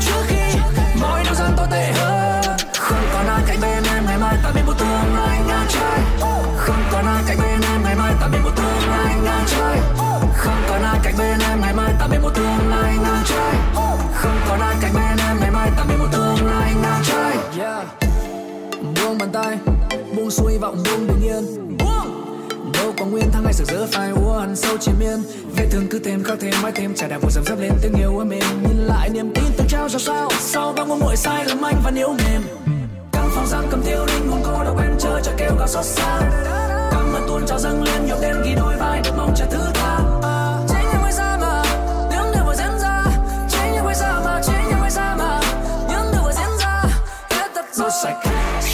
Trước 0.00 0.22
khi 0.26 0.58
mọi 1.00 1.24
điều 1.24 1.34
gian 1.34 1.52
tôi 1.56 1.66
tệ 1.70 1.92
hơn 1.92 2.42
không 2.78 3.04
còn 3.12 3.26
ai 3.26 3.42
cạnh 3.46 3.60
bên 3.60 3.84
em, 3.94 4.04
ngày 4.06 4.18
mai 4.18 4.36
ta 4.42 4.50
biết 4.54 4.60
một 4.66 4.72
tương 4.78 5.14
lai 5.16 5.38
ngang 5.48 5.66
trời 5.68 6.00
không 6.56 6.82
còn 6.92 7.06
ai 7.06 7.22
cạnh 7.26 7.38
bên 7.42 7.60
em, 7.72 7.82
ngày 7.84 7.96
mai 7.96 8.14
ta 8.20 8.28
biết 8.28 8.38
một 8.44 8.50
tương 8.56 8.88
lai 8.90 9.14
ngang 9.24 9.44
trời 9.46 9.78
không 10.36 10.62
còn 10.68 10.82
ai 10.82 10.98
cạnh 11.02 11.14
bên 11.18 11.38
em, 11.50 11.60
ngày 11.60 11.74
mai 11.74 11.92
ta 12.00 12.06
biết 12.06 12.18
một 12.22 12.30
tương 12.34 12.70
lai 12.70 12.94
ngang 13.02 13.22
trời 13.26 13.54
không 14.14 14.40
còn 14.48 14.60
ai 14.60 14.74
cạnh 14.80 14.92
bên 14.94 15.26
em, 15.28 15.40
ngày 15.40 15.50
mai 15.50 15.70
ta 15.76 15.84
biết 15.88 15.94
một 15.98 16.08
tương 16.12 16.46
lai 16.46 16.74
ngang 16.82 17.02
trời 17.04 17.36
yeah. 17.58 17.86
buông 18.96 19.18
bàn 19.18 19.30
tay, 19.32 19.58
buông 20.16 20.30
xuôi 20.30 20.58
vọng, 20.58 20.82
buông 20.84 21.06
bình 21.06 21.22
yên 21.22 21.61
có 23.02 23.08
nguyên 23.08 23.30
tháng 23.32 23.44
ngày 23.44 23.52
sực 23.52 23.68
rỡ 23.68 23.86
phai 23.92 24.10
úa 24.10 24.38
hằn 24.38 24.56
sâu 24.56 24.76
triền 24.80 24.94
miên. 24.98 25.22
Vết 25.56 25.66
thương 25.70 25.86
cứ 25.90 25.98
thêm 25.98 26.24
khắc 26.24 26.38
thêm 26.40 26.54
mãi 26.62 26.72
thêm. 26.74 26.94
Trả 26.94 27.08
đạp 27.08 27.18
vội 27.22 27.30
dầm 27.32 27.44
dấp 27.44 27.58
lên 27.58 27.72
tiếng 27.82 27.94
yêu 27.94 28.18
em 28.18 28.30
êm. 28.30 28.62
Nhìn 28.62 28.76
lại 28.76 29.08
niềm 29.08 29.32
tin 29.34 29.44
từng 29.56 29.66
trao 29.68 29.88
ra 29.88 29.98
sao? 29.98 30.30
Sau 30.40 30.72
bao 30.76 30.86
ngôn 30.86 30.98
nguội 30.98 31.16
sai 31.16 31.44
lầm 31.44 31.62
anh 31.62 31.74
vẫn 31.84 31.94
yếu 31.94 32.08
mềm. 32.08 32.42
Căng 33.12 33.30
phòng 33.34 33.46
giang 33.46 33.66
cầm 33.70 33.82
tiêu 33.82 34.06
linh 34.06 34.30
hồn 34.30 34.40
cô 34.44 34.64
độc 34.64 34.78
em 34.80 34.96
chơi 34.98 35.22
cho 35.24 35.32
kêu 35.36 35.50
gào 35.58 35.68
xót 35.68 35.84
xa. 35.84 36.20
Cảm 36.90 37.12
ơn 37.12 37.28
tuôn 37.28 37.46
trao 37.46 37.58
dâng 37.58 37.82
lên 37.82 38.06
nhiều 38.06 38.16
đêm 38.22 38.36
ghi 38.44 38.54
đôi 38.56 38.76
vai 38.76 39.00
được 39.04 39.12
mong 39.16 39.34
chờ 39.36 39.44
thứ 39.50 39.60
tha. 39.74 39.98
Sạch 48.02 48.16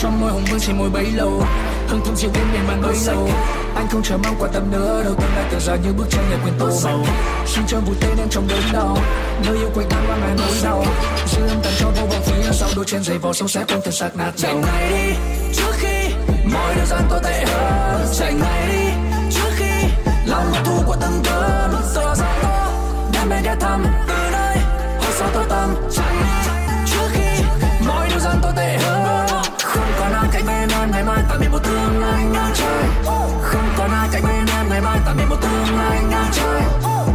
trong 0.03 0.21
môi 0.21 0.31
hồng 0.31 0.45
vương 0.51 0.61
chỉ 0.61 0.73
môi 0.73 0.91
bấy 0.91 1.07
lâu 1.13 1.43
hương 1.89 2.01
thơm 2.05 2.15
chiều 2.17 2.31
đến 2.35 2.45
miền 2.53 2.63
bàn 2.69 2.83
bấy 2.83 2.97
sâu 2.97 3.29
anh 3.75 3.89
không 3.89 4.03
chờ 4.03 4.17
mong 4.17 4.37
quan 4.39 4.51
tâm 4.55 4.71
nữa 4.71 5.03
đâu 5.05 5.15
tương 5.15 5.35
lai 5.35 5.45
từ 5.51 5.59
giờ 5.61 5.77
như 5.85 5.93
bước 5.93 6.05
chân 6.11 6.31
nhẹ 6.31 6.37
quên 6.45 6.55
tô 6.59 6.67
màu. 6.85 7.05
Xin 7.47 7.65
cho 7.67 7.79
vui 7.81 7.97
tên 8.01 8.11
em 8.19 8.29
trong 8.31 8.49
đớn 8.49 8.61
đau, 8.73 8.99
nơi 9.47 9.57
yêu 9.57 9.71
quanh 9.75 9.87
tan 9.91 10.05
qua 10.09 10.17
mẹ 10.17 10.35
nỗi 10.39 10.57
đau. 10.65 10.85
Dư 11.27 11.43
âm 11.49 11.61
tàn 11.63 11.73
cho 11.79 11.87
vô 11.87 12.07
vọng 12.07 12.23
phía 12.27 12.53
sau, 12.53 12.69
đôi 12.77 12.85
trên 12.85 13.03
giày 13.03 13.19
vò 13.19 13.33
sâu 13.33 13.49
xé 13.49 13.65
quanh 13.69 13.93
sạc 13.93 14.17
nạt 14.17 14.27
nát 14.27 14.33
chạy 14.37 14.55
ngay 14.55 14.91
đi, 14.91 15.15
trước 15.55 15.73
khi 15.77 16.15
mọi 16.53 16.75
điều 16.75 16.85
gian 16.85 17.03
tồi 17.11 17.21
tệ 17.25 17.45
hơn. 17.47 18.07
Chạy 18.19 18.35
ngay 18.35 18.69
đi, 18.69 18.91
trước 19.31 19.51
khi 19.57 19.89
lòng 20.27 20.53
thu 20.65 20.83
của 20.87 20.97
tâm 21.01 21.23
cơn. 21.25 21.71
Giờ 21.95 22.15
gió 22.17 22.27
to 22.43 22.71
đam 23.13 23.29
mê 23.29 23.37
ghé 23.45 23.55
thăm 23.61 23.87
từ 24.09 24.15
nơi 24.33 24.57
Hồi 25.01 25.13
sau 25.19 25.29
tôi 25.35 25.45
tâm 25.49 25.75
chạy 25.93 26.18
một 31.59 31.65
tương 31.65 32.01
lai 32.01 32.25
ngang 32.25 32.53
trời 32.55 32.85
không 33.43 33.69
còn 33.79 33.91
ai 33.91 34.09
cạnh 34.13 34.23
bên 34.23 34.47
em 34.47 34.69
ngày 34.69 34.81
mai 34.81 34.99
ta 35.07 35.15
biết 35.15 35.25
một 35.29 35.37
tương 35.43 35.79
lai 35.79 36.03
ngang 36.11 36.31
trời 36.33 36.63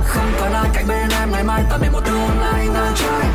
không 0.06 0.32
còn 0.40 0.54
ai 0.54 0.70
cạnh 0.74 0.88
bên 0.88 1.10
em 1.10 1.32
ngày 1.32 1.44
mai 1.44 1.64
ta 1.70 1.78
biết 1.78 1.90
một 1.92 2.00
tương 2.06 2.40
lai 2.40 2.68
ngang 2.68 2.94
trời 2.96 3.26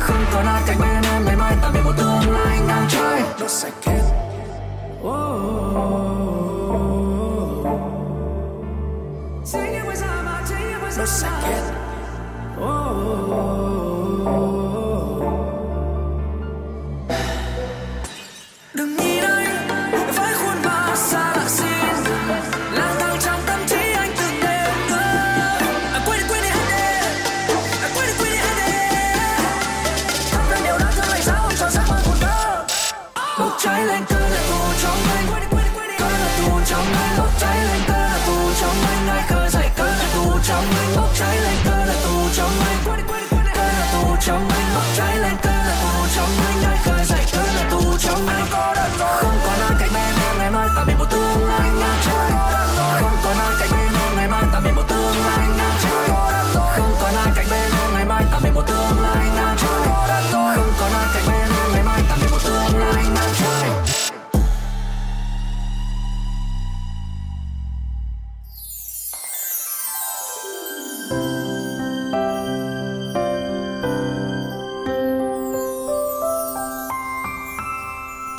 không 0.00 0.24
còn 0.34 0.46
ai 0.46 0.62
cạnh 0.66 0.76
bên 0.80 1.02
em 1.12 1.24
ngày 1.24 1.36
mai 1.36 1.56
ta 1.62 1.70
biết 1.74 1.80
một 1.84 1.92
tương 1.98 2.30
lai 2.32 2.58
ngang 2.66 2.86
trời 2.88 3.22
đốt 3.40 3.50
sạch 3.50 3.72
oh 5.00 5.18
đốt 10.98 11.08
oh, 12.60 13.30
oh, 13.30 13.30
oh. 13.30 13.87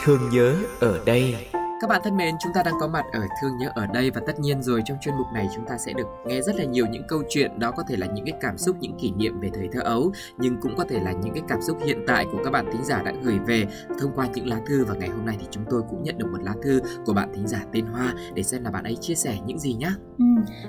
Thương 0.09 0.29
nhớ 0.31 0.55
ở 0.79 0.99
đây. 1.05 1.35
Các 1.81 1.89
bạn 1.89 2.01
thân 2.03 2.17
mến, 2.17 2.35
chúng 2.43 2.53
ta 2.53 2.63
đang 2.63 2.73
có 2.79 2.87
mặt 2.87 3.05
ở 3.11 3.19
Thương 3.41 3.57
Nhớ 3.57 3.71
ở 3.75 3.85
đây 3.93 4.11
và 4.11 4.21
tất 4.27 4.39
nhiên 4.39 4.63
rồi 4.63 4.81
trong 4.85 4.97
chuyên 5.01 5.15
mục 5.15 5.27
này 5.33 5.49
chúng 5.55 5.65
ta 5.65 5.77
sẽ 5.77 5.93
được 5.93 6.07
nghe 6.25 6.41
rất 6.41 6.55
là 6.55 6.63
nhiều 6.63 6.85
những 6.91 7.03
câu 7.07 7.23
chuyện. 7.29 7.59
Đó 7.59 7.71
có 7.71 7.83
thể 7.89 7.97
là 7.97 8.07
những 8.07 8.25
cái 8.25 8.33
cảm 8.41 8.57
xúc, 8.57 8.75
những 8.79 8.97
kỷ 8.99 9.11
niệm 9.11 9.39
về 9.39 9.49
thời 9.53 9.67
thơ 9.71 9.81
ấu 9.83 10.11
nhưng 10.37 10.61
cũng 10.61 10.75
có 10.77 10.85
thể 10.89 10.99
là 10.99 11.11
những 11.11 11.33
cái 11.33 11.43
cảm 11.47 11.61
xúc 11.61 11.77
hiện 11.85 12.03
tại 12.07 12.25
của 12.31 12.43
các 12.43 12.51
bạn 12.51 12.65
thính 12.71 12.85
giả 12.85 13.01
đã 13.01 13.13
gửi 13.23 13.39
về 13.39 13.65
thông 13.99 14.11
qua 14.15 14.27
những 14.33 14.47
lá 14.47 14.59
thư. 14.67 14.85
Và 14.85 14.93
ngày 14.93 15.09
hôm 15.09 15.25
nay 15.25 15.37
thì 15.39 15.47
chúng 15.51 15.63
tôi 15.69 15.81
cũng 15.89 16.03
nhận 16.03 16.17
được 16.17 16.27
một 16.31 16.43
lá 16.43 16.53
thư 16.63 16.81
của 17.05 17.13
bạn 17.13 17.31
thính 17.35 17.47
giả 17.47 17.65
tên 17.73 17.85
Hoa 17.85 18.13
để 18.33 18.43
xem 18.43 18.63
là 18.63 18.71
bạn 18.71 18.83
ấy 18.83 18.95
chia 19.01 19.15
sẻ 19.15 19.37
những 19.45 19.59
gì 19.59 19.73
nhé. 19.73 19.91
Ừ, 20.17 20.25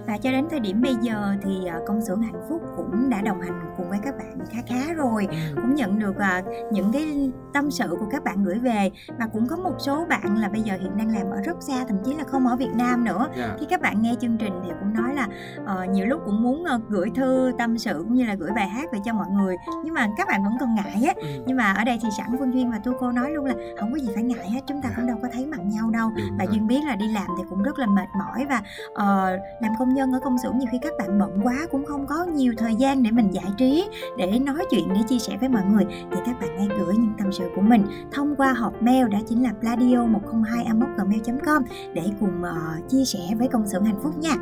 và 0.06 0.16
cho 0.18 0.30
đến 0.32 0.46
thời 0.50 0.60
điểm 0.60 0.80
bây 0.82 0.94
giờ 0.94 1.34
thì 1.42 1.66
ờ, 1.66 1.80
công 1.86 2.00
xưởng 2.00 2.22
hạnh 2.22 2.42
phúc 2.48 2.62
cũng 2.76 3.10
đã 3.10 3.20
đồng 3.22 3.40
hành 3.40 3.60
cùng 3.76 3.90
với 3.90 3.98
các 4.02 4.14
bạn 4.18 4.38
khá 4.52 4.58
khá 4.66 4.92
rồi 4.94 5.28
cũng 5.56 5.74
nhận 5.74 5.98
được 5.98 6.18
à, 6.18 6.42
những 6.72 6.92
cái 6.92 7.30
tâm 7.54 7.70
sự 7.70 7.96
của 8.00 8.06
các 8.10 8.24
bạn 8.24 8.44
gửi 8.44 8.58
về 8.58 8.90
và 9.18 9.26
cũng 9.32 9.46
có 9.46 9.56
một 9.56 9.74
số 9.78 10.04
bạn 10.08 10.38
là 10.38 10.48
bây 10.48 10.60
giờ 10.62 10.74
hiện 10.80 10.96
đang 10.96 11.08
làm 11.14 11.30
ở 11.30 11.42
rất 11.42 11.56
xa 11.62 11.84
thậm 11.88 11.96
chí 12.04 12.14
là 12.14 12.24
không 12.24 12.46
ở 12.46 12.56
Việt 12.56 12.70
Nam 12.74 13.04
nữa 13.04 13.26
Dạ. 13.36 13.56
khi 13.60 13.66
các 13.70 13.80
bạn 13.80 14.02
nghe 14.02 14.14
chương 14.20 14.36
trình 14.38 14.52
thì 14.64 14.70
cũng 14.80 14.94
nói 14.94 15.14
là 15.14 15.26
ờ, 15.66 15.84
nhiều 15.84 16.06
lúc 16.06 16.20
cũng 16.24 16.42
muốn 16.42 16.64
ờ, 16.64 16.80
gửi 16.88 17.10
thư 17.14 17.52
tâm 17.58 17.78
sự 17.78 17.94
cũng 17.98 18.14
như 18.14 18.24
là 18.26 18.34
gửi 18.34 18.50
bài 18.56 18.68
hát 18.68 18.92
về 18.92 18.98
cho 19.04 19.14
mọi 19.14 19.28
người 19.30 19.56
nhưng 19.84 19.94
mà 19.94 20.08
các 20.16 20.28
bạn 20.28 20.44
vẫn 20.44 20.52
còn 20.60 20.74
ngại 20.74 21.02
á 21.06 21.12
Ừ. 21.16 21.22
nhưng 21.46 21.56
mà 21.56 21.72
ở 21.72 21.84
đây 21.84 21.98
thì 22.02 22.08
sẵn 22.18 22.26
Phương 22.38 22.54
Duyên 22.54 22.70
và 22.70 22.78
Tu 22.84 22.92
cô 23.00 23.12
nói 23.12 23.30
luôn 23.30 23.44
là 23.44 23.54
không 23.80 23.92
có 23.92 23.98
gì 23.98 24.08
phải 24.14 24.22
ngại 24.22 24.50
hết 24.50 24.60
chúng 24.66 24.82
ta 24.82 24.88
Dạ. 24.88 24.94
cũng 24.96 25.06
đâu 25.06 25.18
có 25.22 25.28
thấy 25.32 25.46
mặt 25.46 25.60
nhau 25.64 25.90
đâu 25.90 26.10
Đúng 26.16 26.38
và 26.38 26.44
rồi. 26.44 26.54
duyên 26.54 26.66
biết 26.66 26.80
là 26.86 26.96
đi 26.96 27.08
làm 27.12 27.26
thì 27.38 27.44
cũng 27.50 27.62
rất 27.62 27.78
là 27.78 27.86
mệt 27.86 28.06
mỏi 28.18 28.46
và 28.48 28.62
ờ, 28.94 29.36
làm 29.60 29.72
công 29.78 29.94
nhân 29.94 30.12
ở 30.12 30.20
công 30.24 30.38
xưởng 30.42 30.58
nhiều 30.58 30.68
khi 30.72 30.78
các 30.82 30.92
bạn 30.98 31.18
bận 31.18 31.40
quá 31.42 31.66
cũng 31.70 31.84
không 31.86 32.06
có 32.06 32.24
nhiều 32.24 32.54
thời 32.56 32.74
gian 32.74 33.02
để 33.02 33.10
mình 33.10 33.30
giải 33.30 33.52
trí 33.58 33.88
để 34.18 34.38
nói 34.38 34.66
chuyện 34.70 34.88
để 34.94 35.00
chia 35.08 35.18
sẻ 35.18 35.36
với 35.40 35.48
mọi 35.48 35.62
người 35.64 35.84
thì 35.90 36.16
các 36.26 36.40
bạn 36.40 36.58
hãy 36.58 36.68
gửi 36.78 36.94
những 36.96 37.12
tâm 37.18 37.32
sự 37.32 37.50
của 37.56 37.62
mình 37.62 37.84
thông 38.12 38.36
qua 38.36 38.52
hộp 38.52 38.82
mail 38.82 39.08
đã 39.08 39.18
chính 39.28 39.42
là 39.42 39.52
pladio 39.60 40.06
102 40.06 40.64
gmail 40.96 41.40
com 41.46 41.62
để 41.94 42.02
cùng 42.20 42.42
uh, 42.42 42.88
chia 42.88 43.04
sẻ 43.04 43.20
với 43.38 43.48
công 43.48 43.66
xưởng 43.66 43.84
hạnh 43.84 44.00
phúc 44.02 44.18
nha. 44.18 44.36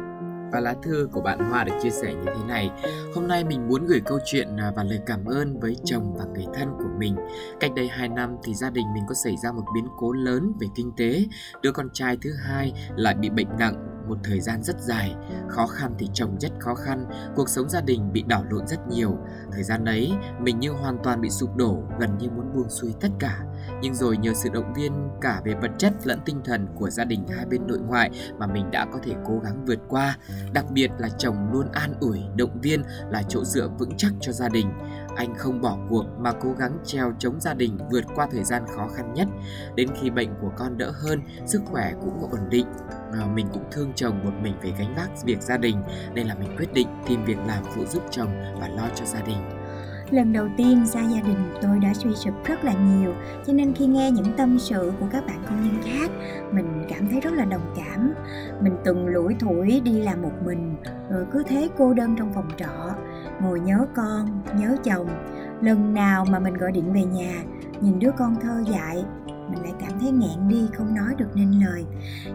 Và 0.52 0.60
lá 0.60 0.74
thư 0.82 1.08
của 1.12 1.20
bạn 1.20 1.38
Hoa 1.50 1.64
được 1.64 1.72
chia 1.82 1.90
sẻ 1.90 2.14
như 2.14 2.24
thế 2.26 2.44
này. 2.48 2.70
Hôm 3.14 3.28
nay 3.28 3.44
mình 3.44 3.68
muốn 3.68 3.86
gửi 3.86 4.00
câu 4.04 4.18
chuyện 4.24 4.56
à, 4.56 4.72
và 4.76 4.84
lời 4.84 5.00
cảm 5.06 5.24
ơn 5.24 5.60
với 5.60 5.76
chồng 5.84 6.14
và 6.18 6.24
người 6.24 6.46
thân 6.54 6.68
của 6.78 6.88
mình. 6.98 7.16
Cách 7.60 7.70
đây 7.76 7.88
2 7.88 8.08
năm 8.08 8.36
thì 8.44 8.54
gia 8.54 8.70
đình 8.70 8.86
mình 8.94 9.04
có 9.08 9.14
xảy 9.14 9.36
ra 9.36 9.52
một 9.52 9.64
biến 9.74 9.88
cố 9.98 10.12
lớn 10.12 10.52
về 10.60 10.66
kinh 10.74 10.92
tế. 10.96 11.24
Đứa 11.62 11.72
con 11.72 11.88
trai 11.92 12.18
thứ 12.22 12.30
hai 12.44 12.72
lại 12.96 13.14
bị 13.14 13.30
bệnh 13.30 13.48
nặng 13.58 13.97
một 14.08 14.18
thời 14.24 14.40
gian 14.40 14.62
rất 14.62 14.80
dài. 14.80 15.14
Khó 15.48 15.66
khăn 15.66 15.94
thì 15.98 16.08
chồng 16.12 16.36
rất 16.40 16.52
khó 16.58 16.74
khăn 16.74 17.06
Cuộc 17.36 17.48
sống 17.48 17.68
gia 17.68 17.80
đình 17.80 18.12
bị 18.12 18.24
đảo 18.26 18.44
lộn 18.50 18.66
rất 18.66 18.88
nhiều. 18.88 19.18
Thời 19.52 19.62
gian 19.62 19.84
ấy 19.84 20.12
mình 20.40 20.60
như 20.60 20.70
hoàn 20.70 20.98
toàn 21.04 21.20
bị 21.20 21.30
sụp 21.30 21.56
đổ 21.56 21.82
Gần 22.00 22.18
như 22.18 22.30
muốn 22.30 22.52
buông 22.54 22.70
xuôi 22.70 22.94
tất 23.00 23.08
cả. 23.18 23.38
Nhưng 23.82 23.94
rồi 23.94 24.16
nhờ 24.16 24.32
sự 24.34 24.48
động 24.52 24.72
viên 24.76 24.92
cả 25.20 25.40
về 25.44 25.54
vật 25.54 25.70
chất 25.78 25.92
lẫn 26.04 26.18
tinh 26.24 26.40
thần 26.44 26.66
của 26.74 26.90
gia 26.90 27.04
đình 27.04 27.26
hai 27.36 27.46
bên 27.46 27.66
nội 27.66 27.78
ngoại 27.78 28.10
Mà 28.38 28.46
mình 28.46 28.70
đã 28.70 28.86
có 28.92 28.98
thể 29.02 29.14
cố 29.26 29.38
gắng 29.44 29.64
vượt 29.64 29.78
qua. 29.88 30.18
Đặc 30.52 30.64
biệt 30.70 30.90
là 30.98 31.08
chồng 31.08 31.52
luôn 31.52 31.66
an 31.72 31.94
ủi, 32.00 32.20
động 32.36 32.60
viên 32.60 32.82
là 33.10 33.22
chỗ 33.28 33.44
dựa 33.44 33.68
vững 33.78 33.96
chắc 33.96 34.12
cho 34.20 34.32
gia 34.32 34.48
đình. 34.48 34.70
Anh 35.18 35.34
không 35.34 35.60
bỏ 35.60 35.76
cuộc 35.88 36.04
mà 36.18 36.32
cố 36.32 36.52
gắng 36.58 36.78
treo 36.84 37.12
chống 37.18 37.40
gia 37.40 37.54
đình 37.54 37.78
vượt 37.90 38.04
qua 38.14 38.28
thời 38.30 38.44
gian 38.44 38.62
khó 38.76 38.88
khăn 38.88 39.14
nhất. 39.14 39.28
Đến 39.74 39.88
khi 40.00 40.10
bệnh 40.10 40.28
của 40.40 40.52
con 40.56 40.78
đỡ 40.78 40.92
hơn, 40.94 41.20
sức 41.46 41.62
khỏe 41.64 41.92
cũng 42.00 42.30
ổn 42.30 42.40
định. 42.50 42.66
À, 43.12 43.26
mình 43.34 43.46
cũng 43.52 43.64
thương 43.70 43.92
chồng 43.94 44.24
một 44.24 44.32
mình 44.42 44.54
phải 44.62 44.74
gánh 44.78 44.94
vác 44.94 45.24
việc 45.24 45.42
gia 45.42 45.56
đình 45.56 45.82
nên 46.14 46.26
là 46.26 46.34
mình 46.34 46.56
quyết 46.56 46.72
định 46.72 46.88
tìm 47.08 47.24
việc 47.24 47.38
làm 47.46 47.64
phụ 47.74 47.84
giúp 47.86 48.02
chồng 48.10 48.30
và 48.60 48.68
lo 48.68 48.88
cho 48.94 49.04
gia 49.04 49.20
đình. 49.20 49.58
Lần 50.10 50.32
đầu 50.32 50.48
tiên 50.56 50.86
xa 50.86 51.00
gia 51.00 51.20
đình 51.20 51.52
tôi 51.62 51.78
đã 51.78 51.94
suy 51.94 52.14
sụp 52.14 52.34
rất 52.44 52.64
là 52.64 52.72
nhiều 52.72 53.14
Cho 53.46 53.52
nên 53.52 53.74
khi 53.74 53.86
nghe 53.86 54.10
những 54.10 54.32
tâm 54.36 54.58
sự 54.58 54.92
của 55.00 55.06
các 55.12 55.26
bạn 55.26 55.42
công 55.48 55.62
nhân 55.62 55.82
khác 55.84 56.10
Mình 56.52 56.84
cảm 56.88 57.08
thấy 57.08 57.20
rất 57.20 57.32
là 57.32 57.44
đồng 57.44 57.74
cảm 57.76 58.14
Mình 58.60 58.76
từng 58.84 59.06
lủi 59.06 59.34
thủi 59.40 59.80
đi 59.80 60.00
làm 60.00 60.22
một 60.22 60.32
mình 60.44 60.76
Rồi 61.10 61.26
cứ 61.32 61.42
thế 61.48 61.68
cô 61.78 61.94
đơn 61.94 62.14
trong 62.18 62.32
phòng 62.34 62.50
trọ 62.56 62.94
Ngồi 63.42 63.60
nhớ 63.60 63.86
con, 63.96 64.42
nhớ 64.56 64.76
chồng. 64.84 65.08
Lần 65.60 65.94
nào 65.94 66.24
mà 66.24 66.38
mình 66.38 66.54
gọi 66.54 66.72
điện 66.72 66.92
về 66.92 67.04
nhà 67.04 67.42
Nhìn 67.80 67.98
đứa 67.98 68.10
con 68.18 68.36
thơ 68.40 68.64
dại 68.70 69.04
Mình 69.26 69.62
lại 69.62 69.72
cảm 69.80 69.92
thấy 70.00 70.10
nghẹn 70.10 70.48
đi 70.48 70.68
không 70.74 70.94
nói 70.94 71.14
được 71.18 71.28
nên 71.34 71.50
lời. 71.50 71.84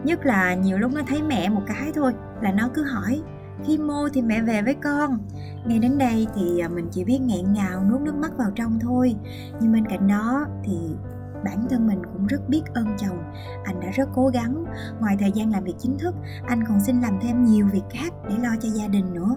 Nhất 0.03 0.25
là 0.25 0.53
nhiều 0.53 0.77
lúc 0.77 0.91
nó 0.93 1.01
thấy 1.07 1.21
mẹ 1.21 1.49
một 1.49 1.61
cái 1.67 1.91
thôi 1.95 2.13
Là 2.41 2.51
nó 2.51 2.69
cứ 2.73 2.83
hỏi 2.83 3.21
Khi 3.65 3.77
mô 3.77 4.09
thì 4.13 4.21
mẹ 4.21 4.41
về 4.41 4.61
với 4.61 4.73
con? 4.73 5.17
Nghe 5.65 5.79
đến 5.79 5.97
đây 5.97 6.27
thì 6.35 6.59
à, 6.59 6.67
mình 6.67 6.87
chỉ 6.91 7.03
biết 7.03 7.19
nghẹn 7.21 7.53
ngào 7.53 7.83
nuốt 7.83 8.01
nước 8.01 8.15
mắt 8.15 8.37
vào 8.37 8.51
trong 8.55 8.79
thôi. 8.79 9.15
Nhưng 9.59 9.73
bên 9.73 9.85
cạnh 9.85 10.07
đó 10.07 10.45
thì 10.63 10.77
bản 11.43 11.65
thân 11.69 11.87
mình 11.87 12.01
cũng 12.13 12.27
rất 12.27 12.49
biết 12.49 12.61
ơn 12.73 12.87
chồng. 12.97 13.23
Anh 13.63 13.79
đã 13.79 13.87
rất 13.91 14.09
cố 14.13 14.27
gắng. 14.27 14.65
Ngoài 14.99 15.17
thời 15.19 15.31
gian 15.31 15.51
làm 15.51 15.63
việc 15.63 15.75
chính 15.79 15.97
thức 15.97 16.15
Anh 16.47 16.63
còn 16.67 16.79
xin 16.79 17.01
làm 17.01 17.19
thêm 17.21 17.45
nhiều 17.45 17.67
việc 17.71 17.83
khác 17.89 18.13
để 18.29 18.35
lo 18.43 18.49
cho 18.61 18.69
gia 18.69 18.87
đình 18.87 19.13
nữa. 19.13 19.35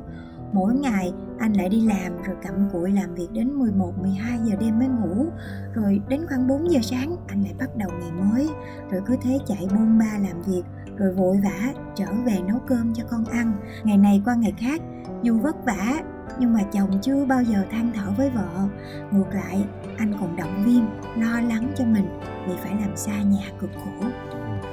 Mỗi 0.53 0.75
ngày 0.75 1.13
anh 1.39 1.53
lại 1.53 1.69
đi 1.69 1.81
làm 1.81 2.23
rồi 2.23 2.37
cặm 2.43 2.55
cụi 2.73 2.93
làm 2.93 3.15
việc 3.15 3.29
đến 3.33 3.53
11, 3.53 3.93
12 4.03 4.39
giờ 4.45 4.57
đêm 4.61 4.79
mới 4.79 4.89
ngủ. 4.89 5.27
Rồi 5.75 6.01
đến 6.09 6.27
khoảng 6.29 6.49
4 6.49 6.71
giờ 6.71 6.81
sáng 6.83 7.17
anh 7.27 7.43
lại 7.43 7.55
bắt 7.59 7.77
đầu 7.77 7.91
ngày 8.01 8.13
mới. 8.13 8.49
Rồi 8.91 9.03
cứ 9.07 9.17
thế 9.23 9.39
chạy 9.47 9.69
bôn 9.71 9.99
ba 9.99 10.19
làm 10.19 10.43
việc 10.43 10.63
Rồi 10.97 11.15
vội 11.15 11.41
vã 11.45 11.73
trở 11.95 12.07
về 12.27 12.39
nấu 12.49 12.59
cơm 12.67 12.95
cho 12.95 13.05
con 13.11 13.25
ăn. 13.25 13.53
Ngày 13.85 13.99
này 13.99 14.23
qua 14.25 14.35
ngày 14.35 14.55
khác 14.59 14.81
dù 15.23 15.39
vất 15.39 15.65
vả 15.65 16.03
nhưng 16.39 16.53
mà 16.53 16.61
chồng 16.73 16.91
chưa 17.03 17.25
bao 17.25 17.43
giờ 17.43 17.65
than 17.71 17.93
thở 17.95 18.13
với 18.17 18.31
vợ. 18.31 18.69
Ngược 19.11 19.29
lại 19.35 19.65
anh 19.99 20.13
còn 20.21 20.37
động 20.37 20.63
viên 20.65 20.87
lo 21.17 21.41
lắng 21.41 21.73
cho 21.77 21.85
mình 21.85 22.21
vì 22.49 22.55
phải 22.63 22.73
làm 22.81 22.97
xa 22.97 23.23
nhà 23.23 23.51
cực 23.61 23.71
khổ. 23.75 24.07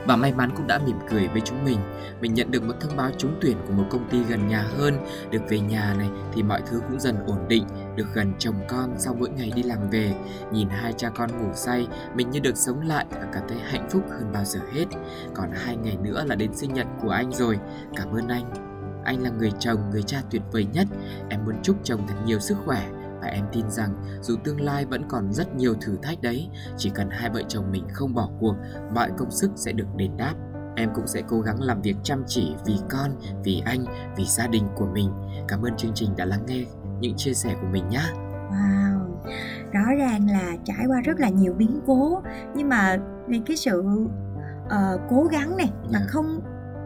Và 0.08 0.16
may 0.16 0.34
mắn 0.34 0.52
cũng 0.56 0.68
đã 0.68 0.80
mỉm 0.86 0.98
cười 1.10 1.28
với 1.28 1.42
chúng 1.42 1.66
mình. 1.66 1.80
Mình 2.22 2.34
nhận 2.34 2.52
được 2.52 2.64
một 2.64 2.74
thông 2.80 2.98
báo 2.98 3.12
trúng 3.18 3.38
tuyển 3.42 3.58
của 3.68 3.74
một 3.74 3.86
công 3.90 4.10
ty 4.10 4.24
gần 4.24 4.48
nhà 4.48 4.62
hơn. 4.78 4.98
Được 5.32 5.42
về 5.50 5.60
nhà 5.60 5.96
này 5.98 6.10
thì 6.34 6.44
mọi 6.44 6.62
thứ 6.66 6.82
cũng 6.90 7.00
dần 7.00 7.16
ổn 7.28 7.48
định. 7.48 7.64
Được 7.96 8.08
gần 8.14 8.34
chồng 8.40 8.56
con 8.68 8.96
sau 8.98 9.16
mỗi 9.20 9.30
ngày 9.30 9.52
đi 9.56 9.64
làm 9.64 9.90
về. 9.90 10.16
Nhìn 10.52 10.70
hai 10.70 10.94
cha 10.94 11.10
con 11.10 11.30
ngủ 11.32 11.54
say 11.54 11.88
Mình 12.16 12.30
như 12.30 12.40
được 12.40 12.58
sống 12.58 12.88
lại 12.88 13.06
và 13.12 13.28
cảm 13.34 13.44
thấy 13.50 13.58
hạnh 13.64 13.90
phúc 13.90 14.04
hơn 14.10 14.32
bao 14.34 14.46
giờ 14.46 14.60
hết. 14.74 14.86
Còn 15.34 15.52
hai 15.52 15.76
ngày 15.76 15.98
nữa 16.04 16.24
là 16.28 16.36
đến 16.36 16.54
sinh 16.54 16.74
nhật 16.74 16.88
của 17.02 17.10
anh 17.10 17.32
rồi. 17.32 17.60
Cảm 17.96 18.12
ơn 18.12 18.28
anh. 18.28 18.54
Anh 19.04 19.24
là 19.24 19.30
người 19.30 19.52
chồng, 19.60 19.90
người 19.92 20.04
cha 20.04 20.22
tuyệt 20.32 20.42
vời 20.52 20.68
nhất. 20.74 20.88
Em 21.30 21.46
muốn 21.46 21.56
chúc 21.64 21.78
chồng 21.84 22.08
thật 22.08 22.16
nhiều 22.26 22.40
sức 22.40 22.58
khỏe 22.66 22.90
và 23.24 23.30
em 23.30 23.46
tin 23.52 23.70
rằng 23.70 23.90
dù 24.22 24.36
tương 24.44 24.62
lai 24.62 24.86
vẫn 24.86 25.04
còn 25.10 25.34
rất 25.34 25.56
nhiều 25.56 25.74
thử 25.82 25.98
thách 26.04 26.22
đấy, 26.22 26.50
chỉ 26.78 26.90
cần 26.90 27.10
hai 27.10 27.30
vợ 27.30 27.42
chồng 27.48 27.72
mình 27.72 27.84
không 27.94 28.14
bỏ 28.14 28.30
cuộc, 28.40 28.56
mọi 28.96 29.10
công 29.18 29.32
sức 29.32 29.52
sẽ 29.56 29.72
được 29.72 29.88
đền 29.96 30.18
đáp. 30.18 30.34
Em 30.76 30.90
cũng 30.96 31.08
sẽ 31.08 31.22
cố 31.28 31.42
gắng 31.42 31.62
làm 31.62 31.82
việc 31.82 31.96
chăm 32.04 32.24
chỉ 32.28 32.56
vì 32.66 32.74
con, 32.90 33.12
vì 33.44 33.62
anh, 33.66 33.86
vì 34.18 34.26
gia 34.26 34.48
đình 34.48 34.64
của 34.76 34.86
mình. 34.94 35.12
Cảm 35.48 35.62
ơn 35.62 35.78
chương 35.78 35.92
trình 35.96 36.10
đã 36.18 36.26
lắng 36.26 36.46
nghe 36.48 36.66
những 37.00 37.14
chia 37.18 37.34
sẻ 37.34 37.56
của 37.62 37.68
mình 37.72 37.90
nhé. 37.90 38.04
wow 38.52 39.00
rõ 39.74 39.96
ràng 39.98 40.30
là 40.30 40.52
trải 40.64 40.86
qua 40.88 41.02
rất 41.02 41.20
là 41.20 41.30
nhiều 41.30 41.54
biến 41.54 41.80
cố 41.88 42.22
nhưng 42.56 42.70
mà 42.70 42.98
vì 43.28 43.42
cái 43.46 43.58
sự 43.58 43.84
ờ, 44.70 45.00
cố 45.10 45.24
gắng 45.24 45.58
này 45.58 45.72
mà 45.84 46.00
Dạ. 46.00 46.06
không 46.08 46.40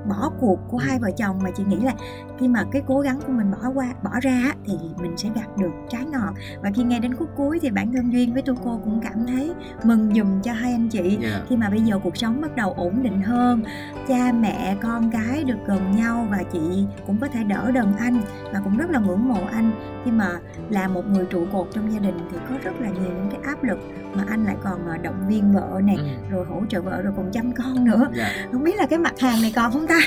bỏ 0.07 0.31
cuộc 0.39 0.59
của 0.67 0.77
hai 0.77 0.99
vợ 0.99 1.11
chồng 1.17 1.39
mà 1.43 1.51
chị 1.51 1.63
nghĩ 1.67 1.75
là 1.75 1.93
khi 2.39 2.47
mà 2.47 2.63
cái 2.71 2.81
cố 2.87 2.99
gắng 2.99 3.19
của 3.27 3.33
mình 3.33 3.51
bỏ 3.51 3.69
qua 3.73 3.93
bỏ 4.03 4.11
ra 4.21 4.31
á, 4.31 4.55
thì 4.65 4.73
mình 5.01 5.17
sẽ 5.17 5.29
gặt 5.35 5.57
được 5.57 5.71
trái 5.89 6.05
ngọt. 6.05 6.33
Và 6.61 6.71
khi 6.75 6.83
nghe 6.83 6.99
đến 6.99 7.15
khúc 7.15 7.29
cuối 7.35 7.59
thì 7.61 7.71
bản 7.71 7.93
thân 7.93 8.13
duyên 8.13 8.33
với 8.33 8.41
tu 8.41 8.55
cô 8.63 8.79
cũng 8.83 9.01
cảm 9.01 9.25
thấy 9.27 9.53
mừng 9.83 10.13
dùm 10.15 10.41
cho 10.41 10.53
hai 10.53 10.71
anh 10.71 10.89
chị. 10.89 11.17
Dạ. 11.21 11.41
khi 11.49 11.55
mà 11.55 11.69
bây 11.69 11.81
giờ 11.81 11.99
cuộc 12.03 12.17
sống 12.17 12.41
bắt 12.41 12.55
đầu 12.55 12.73
ổn 12.73 13.03
định 13.03 13.21
hơn 13.21 13.63
cha 14.07 14.31
mẹ 14.31 14.77
con 14.81 15.11
cái 15.11 15.43
được 15.43 15.57
gần 15.65 15.91
nhau 15.91 16.27
và 16.31 16.43
chị 16.43 16.85
cũng 17.07 17.17
có 17.17 17.27
thể 17.27 17.43
đỡ 17.43 17.71
đần 17.71 17.93
anh 17.99 18.21
và 18.53 18.59
cũng 18.63 18.77
rất 18.77 18.89
là 18.89 18.99
ngưỡng 18.99 19.27
mộ 19.27 19.39
anh 19.51 19.71
khi 20.07 20.11
mà 20.13 20.39
là 20.69 20.87
một 20.87 21.05
người 21.07 21.25
trụ 21.25 21.45
cột 21.53 21.67
trong 21.73 21.93
gia 21.93 21.99
đình 21.99 22.17
thì 22.31 22.37
có 22.49 22.55
rất 22.63 22.71
là 22.81 22.89
nhiều 22.89 23.11
những 23.13 23.29
cái 23.31 23.39
áp 23.43 23.63
lực 23.63 23.77
mà 24.13 24.23
anh 24.27 24.45
lại 24.45 24.55
còn 24.63 24.87
ờ, 24.87 24.97
động 24.97 25.27
viên 25.27 25.53
vợ 25.53 25.81
nè 25.83 25.95
Ừ. 25.97 26.03
rồi 26.29 26.45
hỗ 26.45 26.61
trợ 26.69 26.81
vợ 26.81 27.01
rồi 27.01 27.13
còn 27.17 27.31
chăm 27.31 27.51
con 27.53 27.85
nữa. 27.85 28.07
Dạ. 28.15 28.31
không 28.51 28.63
biết 28.63 28.75
là 28.77 28.85
cái 28.85 28.99
mặt 28.99 29.19
hàng 29.19 29.41
này 29.41 29.53
còn 29.55 29.71
không 29.71 29.87
ta? 29.87 29.99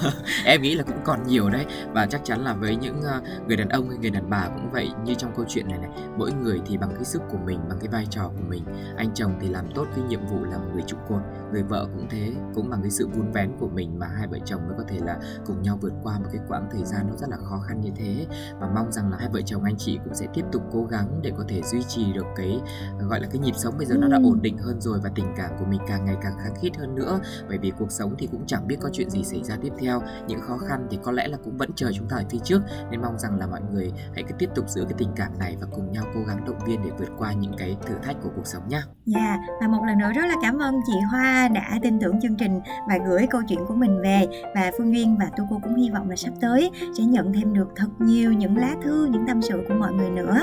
Em 0.44 0.62
nghĩ 0.62 0.74
là 0.74 0.82
cũng 0.82 0.96
còn 1.04 1.22
nhiều 1.26 1.50
đấy. 1.50 1.66
Và 1.92 2.06
chắc 2.06 2.20
chắn 2.24 2.40
là 2.40 2.54
với 2.54 2.76
những 2.76 3.02
ờ, 3.02 3.20
người 3.46 3.56
đàn 3.56 3.68
ông 3.68 3.88
hay 3.88 3.98
người 3.98 4.10
đàn 4.10 4.30
bà 4.30 4.48
cũng 4.54 4.70
vậy 4.70 4.90
như 5.04 5.14
trong 5.14 5.32
câu 5.36 5.44
chuyện 5.48 5.68
này 5.68 5.78
này 5.78 5.90
mỗi 6.18 6.32
người 6.32 6.60
thì 6.66 6.76
bằng 6.76 6.90
cái 6.94 7.04
sức 7.04 7.22
của 7.30 7.38
mình 7.38 7.60
bằng 7.68 7.78
cái 7.80 7.88
vai 7.88 8.06
trò 8.10 8.22
của 8.22 8.44
mình. 8.48 8.64
Anh 8.96 9.10
chồng 9.14 9.34
thì 9.40 9.48
làm 9.48 9.64
tốt 9.74 9.86
cái 9.96 10.04
nhiệm 10.08 10.26
vụ 10.26 10.44
là 10.44 10.58
một 10.58 10.68
người 10.74 10.82
trụ 10.86 10.96
cột 11.08 11.20
người 11.52 11.62
vợ 11.62 11.86
cũng 11.94 12.06
thế 12.10 12.32
cũng 12.54 12.70
bằng 12.70 12.82
cái 12.82 12.90
sự 12.90 13.08
vun 13.08 13.32
vén 13.32 13.50
của 13.60 13.68
mình 13.68 13.98
mà 13.98 14.06
hai 14.18 14.26
vợ 14.26 14.38
chồng 14.44 14.60
mới 14.68 14.74
có 14.78 14.84
thể 14.88 14.98
là 15.06 15.16
cùng 15.46 15.62
nhau 15.62 15.78
vượt 15.82 15.92
qua 16.02 16.18
một 16.18 16.28
cái 16.32 16.40
quãng 16.48 16.68
thời 16.72 16.84
gian 16.84 17.06
nó 17.10 17.16
rất 17.16 17.28
là 17.30 17.36
khó 17.36 17.58
khăn 17.68 17.80
như 17.80 17.90
thế. 17.96 18.26
Và 18.60 18.68
mong 18.74 18.92
rằng 18.92 19.10
là 19.10 19.16
hai 19.20 19.28
vợ 19.32 19.40
chồng 19.50 19.64
anh 19.64 19.76
chị 19.78 19.98
cũng 20.04 20.14
sẽ 20.14 20.26
tiếp 20.34 20.44
tục 20.52 20.62
cố 20.72 20.84
gắng 20.84 21.20
để 21.22 21.32
có 21.36 21.44
thể 21.48 21.62
duy 21.62 21.82
trì 21.88 22.12
được 22.12 22.26
cái 22.36 22.60
gọi 23.00 23.20
là 23.20 23.28
cái 23.32 23.38
nhịp 23.38 23.54
sống 23.56 23.74
bây 23.76 23.86
giờ 23.86 23.96
nó 23.98 24.08
đã 24.08 24.18
ổn 24.24 24.38
định 24.42 24.58
hơn 24.58 24.80
rồi 24.80 24.98
và 25.02 25.10
tình 25.14 25.26
cảm 25.36 25.50
của 25.58 25.64
mình 25.64 25.80
càng 25.88 26.04
ngày 26.04 26.16
càng 26.22 26.32
khăng 26.44 26.54
khít 26.60 26.76
hơn 26.76 26.94
nữa. 26.94 27.20
Bởi 27.48 27.58
vì 27.58 27.72
cuộc 27.78 27.92
sống 27.92 28.14
thì 28.18 28.28
cũng 28.32 28.46
chẳng 28.46 28.66
biết 28.66 28.76
có 28.80 28.90
chuyện 28.92 29.10
gì 29.10 29.24
xảy 29.24 29.42
ra 29.42 29.56
tiếp 29.62 29.72
theo. 29.78 30.02
Những 30.28 30.40
khó 30.40 30.58
khăn 30.58 30.86
thì 30.90 30.98
có 31.02 31.12
lẽ 31.12 31.28
là 31.28 31.38
cũng 31.44 31.56
vẫn 31.56 31.70
chờ 31.76 31.90
chúng 31.94 32.08
ta 32.08 32.16
ở 32.16 32.24
phía 32.30 32.38
trước. 32.44 32.62
Nên 32.90 33.02
mong 33.02 33.18
rằng 33.18 33.38
là 33.38 33.46
mọi 33.46 33.60
người 33.72 33.92
hãy 34.14 34.22
cứ 34.28 34.34
tiếp 34.38 34.50
tục 34.54 34.68
giữ 34.68 34.84
cái 34.84 34.94
tình 34.98 35.10
cảm 35.16 35.38
này 35.38 35.56
và 35.60 35.66
cùng 35.70 35.92
nhau 35.92 36.04
cố 36.14 36.20
gắng 36.28 36.44
động 36.44 36.58
viên 36.66 36.82
để 36.84 36.90
vượt 36.98 37.08
qua 37.18 37.32
những 37.32 37.52
cái 37.58 37.76
thử 37.86 37.94
thách 38.02 38.16
của 38.22 38.30
cuộc 38.36 38.46
sống 38.46 38.62
nhé. 38.68 38.80
Dạ, 39.04 39.20
yeah, 39.20 39.40
và 39.60 39.68
một 39.68 39.84
lần 39.86 39.98
nữa 39.98 40.12
rất 40.14 40.26
là 40.28 40.34
cảm 40.42 40.58
ơn 40.58 40.74
chị 40.86 40.92
Hoa 41.10 41.48
đã 41.48 41.78
tin 41.82 42.00
tưởng 42.00 42.20
chương 42.20 42.36
trình 42.36 42.60
và 42.88 42.98
gửi 43.08 43.26
câu 43.30 43.42
chuyện 43.48 43.58
của 43.68 43.74
mình 43.74 44.00
về. 44.02 44.26
Và 44.54 44.70
Phương 44.78 44.94
Duyên 44.94 45.16
và 45.18 45.30
Tu 45.36 45.44
Cô 45.50 45.60
cũng 45.62 45.74
hy 45.74 45.90
vọng 45.90 46.10
là 46.10 46.16
sắp 46.16 46.32
tới 46.40 46.70
sẽ 46.98 47.04
nhận 47.04 47.32
thêm 47.32 47.54
được 47.54 47.68
thật 47.76 47.88
nhiều 47.98 48.32
những 48.32 48.56
lá 48.56 48.74
thư, 48.82 49.08
những 49.10 49.24
tâm 49.26 49.37
sự 49.42 49.64
của 49.68 49.74
mọi 49.74 49.92
người 49.92 50.10
nữa 50.10 50.36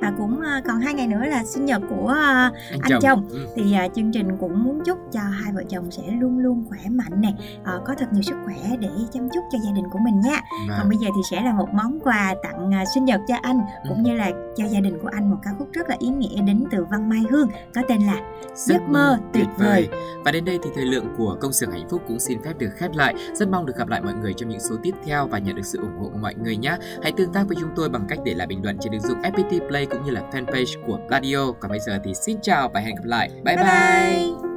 và 0.00 0.12
cũng 0.18 0.40
ờ, 0.40 0.60
còn 0.66 0.80
hai 0.80 0.94
ngày 0.94 1.06
nữa 1.06 1.24
là 1.26 1.44
sinh 1.44 1.64
nhật 1.64 1.82
của 1.90 2.08
ờ, 2.08 2.50
anh, 2.70 2.80
anh 2.80 2.90
chồng, 2.90 3.00
chồng. 3.02 3.28
Ừ. 3.30 3.46
thì 3.56 3.76
uh, 3.86 3.94
chương 3.94 4.12
trình 4.12 4.28
cũng 4.40 4.64
muốn 4.64 4.80
chúc 4.84 4.98
cho 5.12 5.20
hai 5.20 5.52
vợ 5.52 5.62
chồng 5.68 5.90
sẽ 5.90 6.02
luôn 6.20 6.38
luôn 6.38 6.64
khỏe 6.68 6.78
mạnh 6.90 7.20
này 7.22 7.34
có 7.84 7.94
thật 7.98 8.06
nhiều 8.12 8.22
sức 8.22 8.36
khỏe 8.44 8.76
để 8.80 8.88
chăm 9.12 9.28
chút 9.28 9.40
cho 9.52 9.58
gia 9.64 9.72
đình 9.72 9.84
của 9.92 9.98
mình 10.04 10.20
nha 10.20 10.40
à. 10.70 10.76
còn 10.78 10.88
bây 10.88 10.98
giờ 10.98 11.08
thì 11.16 11.22
sẽ 11.30 11.42
là 11.42 11.52
một 11.52 11.68
món 11.72 12.00
quà 12.00 12.34
tặng 12.42 12.84
sinh 12.94 13.04
nhật 13.04 13.20
cho 13.28 13.34
anh 13.42 13.60
ừ. 13.84 13.88
cũng 13.88 14.02
như 14.02 14.14
là 14.16 14.30
cho 14.56 14.64
gia 14.64 14.80
đình 14.80 14.98
của 15.02 15.08
anh 15.12 15.30
một 15.30 15.36
ca 15.42 15.50
khúc 15.58 15.68
rất 15.72 15.88
là 15.88 15.96
ý 15.98 16.08
nghĩa 16.08 16.42
đến 16.42 16.64
từ 16.70 16.84
Văn 16.90 17.08
Mai 17.08 17.20
Hương 17.30 17.48
có 17.74 17.82
tên 17.88 18.00
là 18.02 18.20
Giấc 18.54 18.82
mơ 18.88 19.18
tuyệt 19.32 19.46
vời 19.58 19.88
và 20.24 20.32
đến 20.32 20.44
đây 20.44 20.58
thì 20.62 20.70
thời 20.74 20.84
lượng 20.84 21.06
của 21.18 21.36
công 21.40 21.52
xưởng 21.52 21.70
hạnh 21.70 21.88
phúc 21.90 22.02
cũng 22.08 22.20
xin 22.20 22.42
phép 22.42 22.58
được 22.58 22.70
khép 22.76 22.90
lại 22.94 23.14
rất 23.34 23.48
mong 23.48 23.66
được 23.66 23.76
gặp 23.76 23.88
lại 23.88 24.02
mọi 24.02 24.14
người 24.14 24.32
trong 24.36 24.48
những 24.48 24.60
số 24.60 24.76
tiếp 24.82 24.94
theo 25.04 25.26
và 25.26 25.38
nhận 25.38 25.56
được 25.56 25.66
sự 25.66 25.78
ủng 25.78 25.98
hộ 25.98 26.08
của 26.08 26.18
mọi 26.18 26.34
người 26.34 26.56
nhé 26.56 26.76
hãy 27.02 27.12
tương 27.12 27.32
tác 27.32 27.44
với 27.48 27.56
chúng 27.60 27.70
tôi 27.76 27.88
bằng 27.88 28.04
cách 28.08 28.18
để 28.24 28.31
lại 28.34 28.46
bình 28.46 28.62
luận 28.62 28.78
trên 28.80 28.92
ứng 28.92 29.02
dụng 29.02 29.22
FPT 29.22 29.68
Play 29.68 29.86
cũng 29.86 30.04
như 30.04 30.10
là 30.10 30.22
fanpage 30.32 30.86
của 30.86 30.98
Radio 31.10 31.52
còn 31.60 31.70
bây 31.70 31.80
giờ 31.80 31.98
thì 32.04 32.14
xin 32.14 32.36
chào 32.42 32.68
và 32.68 32.80
hẹn 32.80 32.94
gặp 32.94 33.04
lại 33.04 33.28
bye 33.44 33.56
bye, 33.56 33.64
bye. 33.64 34.32
bye. 34.42 34.51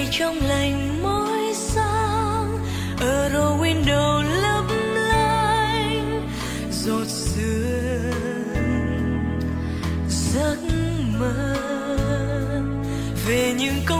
ngày 0.00 0.08
trong 0.12 0.38
lành 0.42 1.02
mỗi 1.02 1.54
sáng, 1.54 2.58
ở 3.00 3.22
euro 3.22 3.56
window 3.56 4.22
lấp 4.22 4.64
lánh 4.94 6.28
giọt 6.70 7.06
sương 7.06 8.12
giấc 10.08 10.56
mơ. 11.18 11.56
Về 13.26 13.54
những 13.58 13.74
câu 13.86 13.99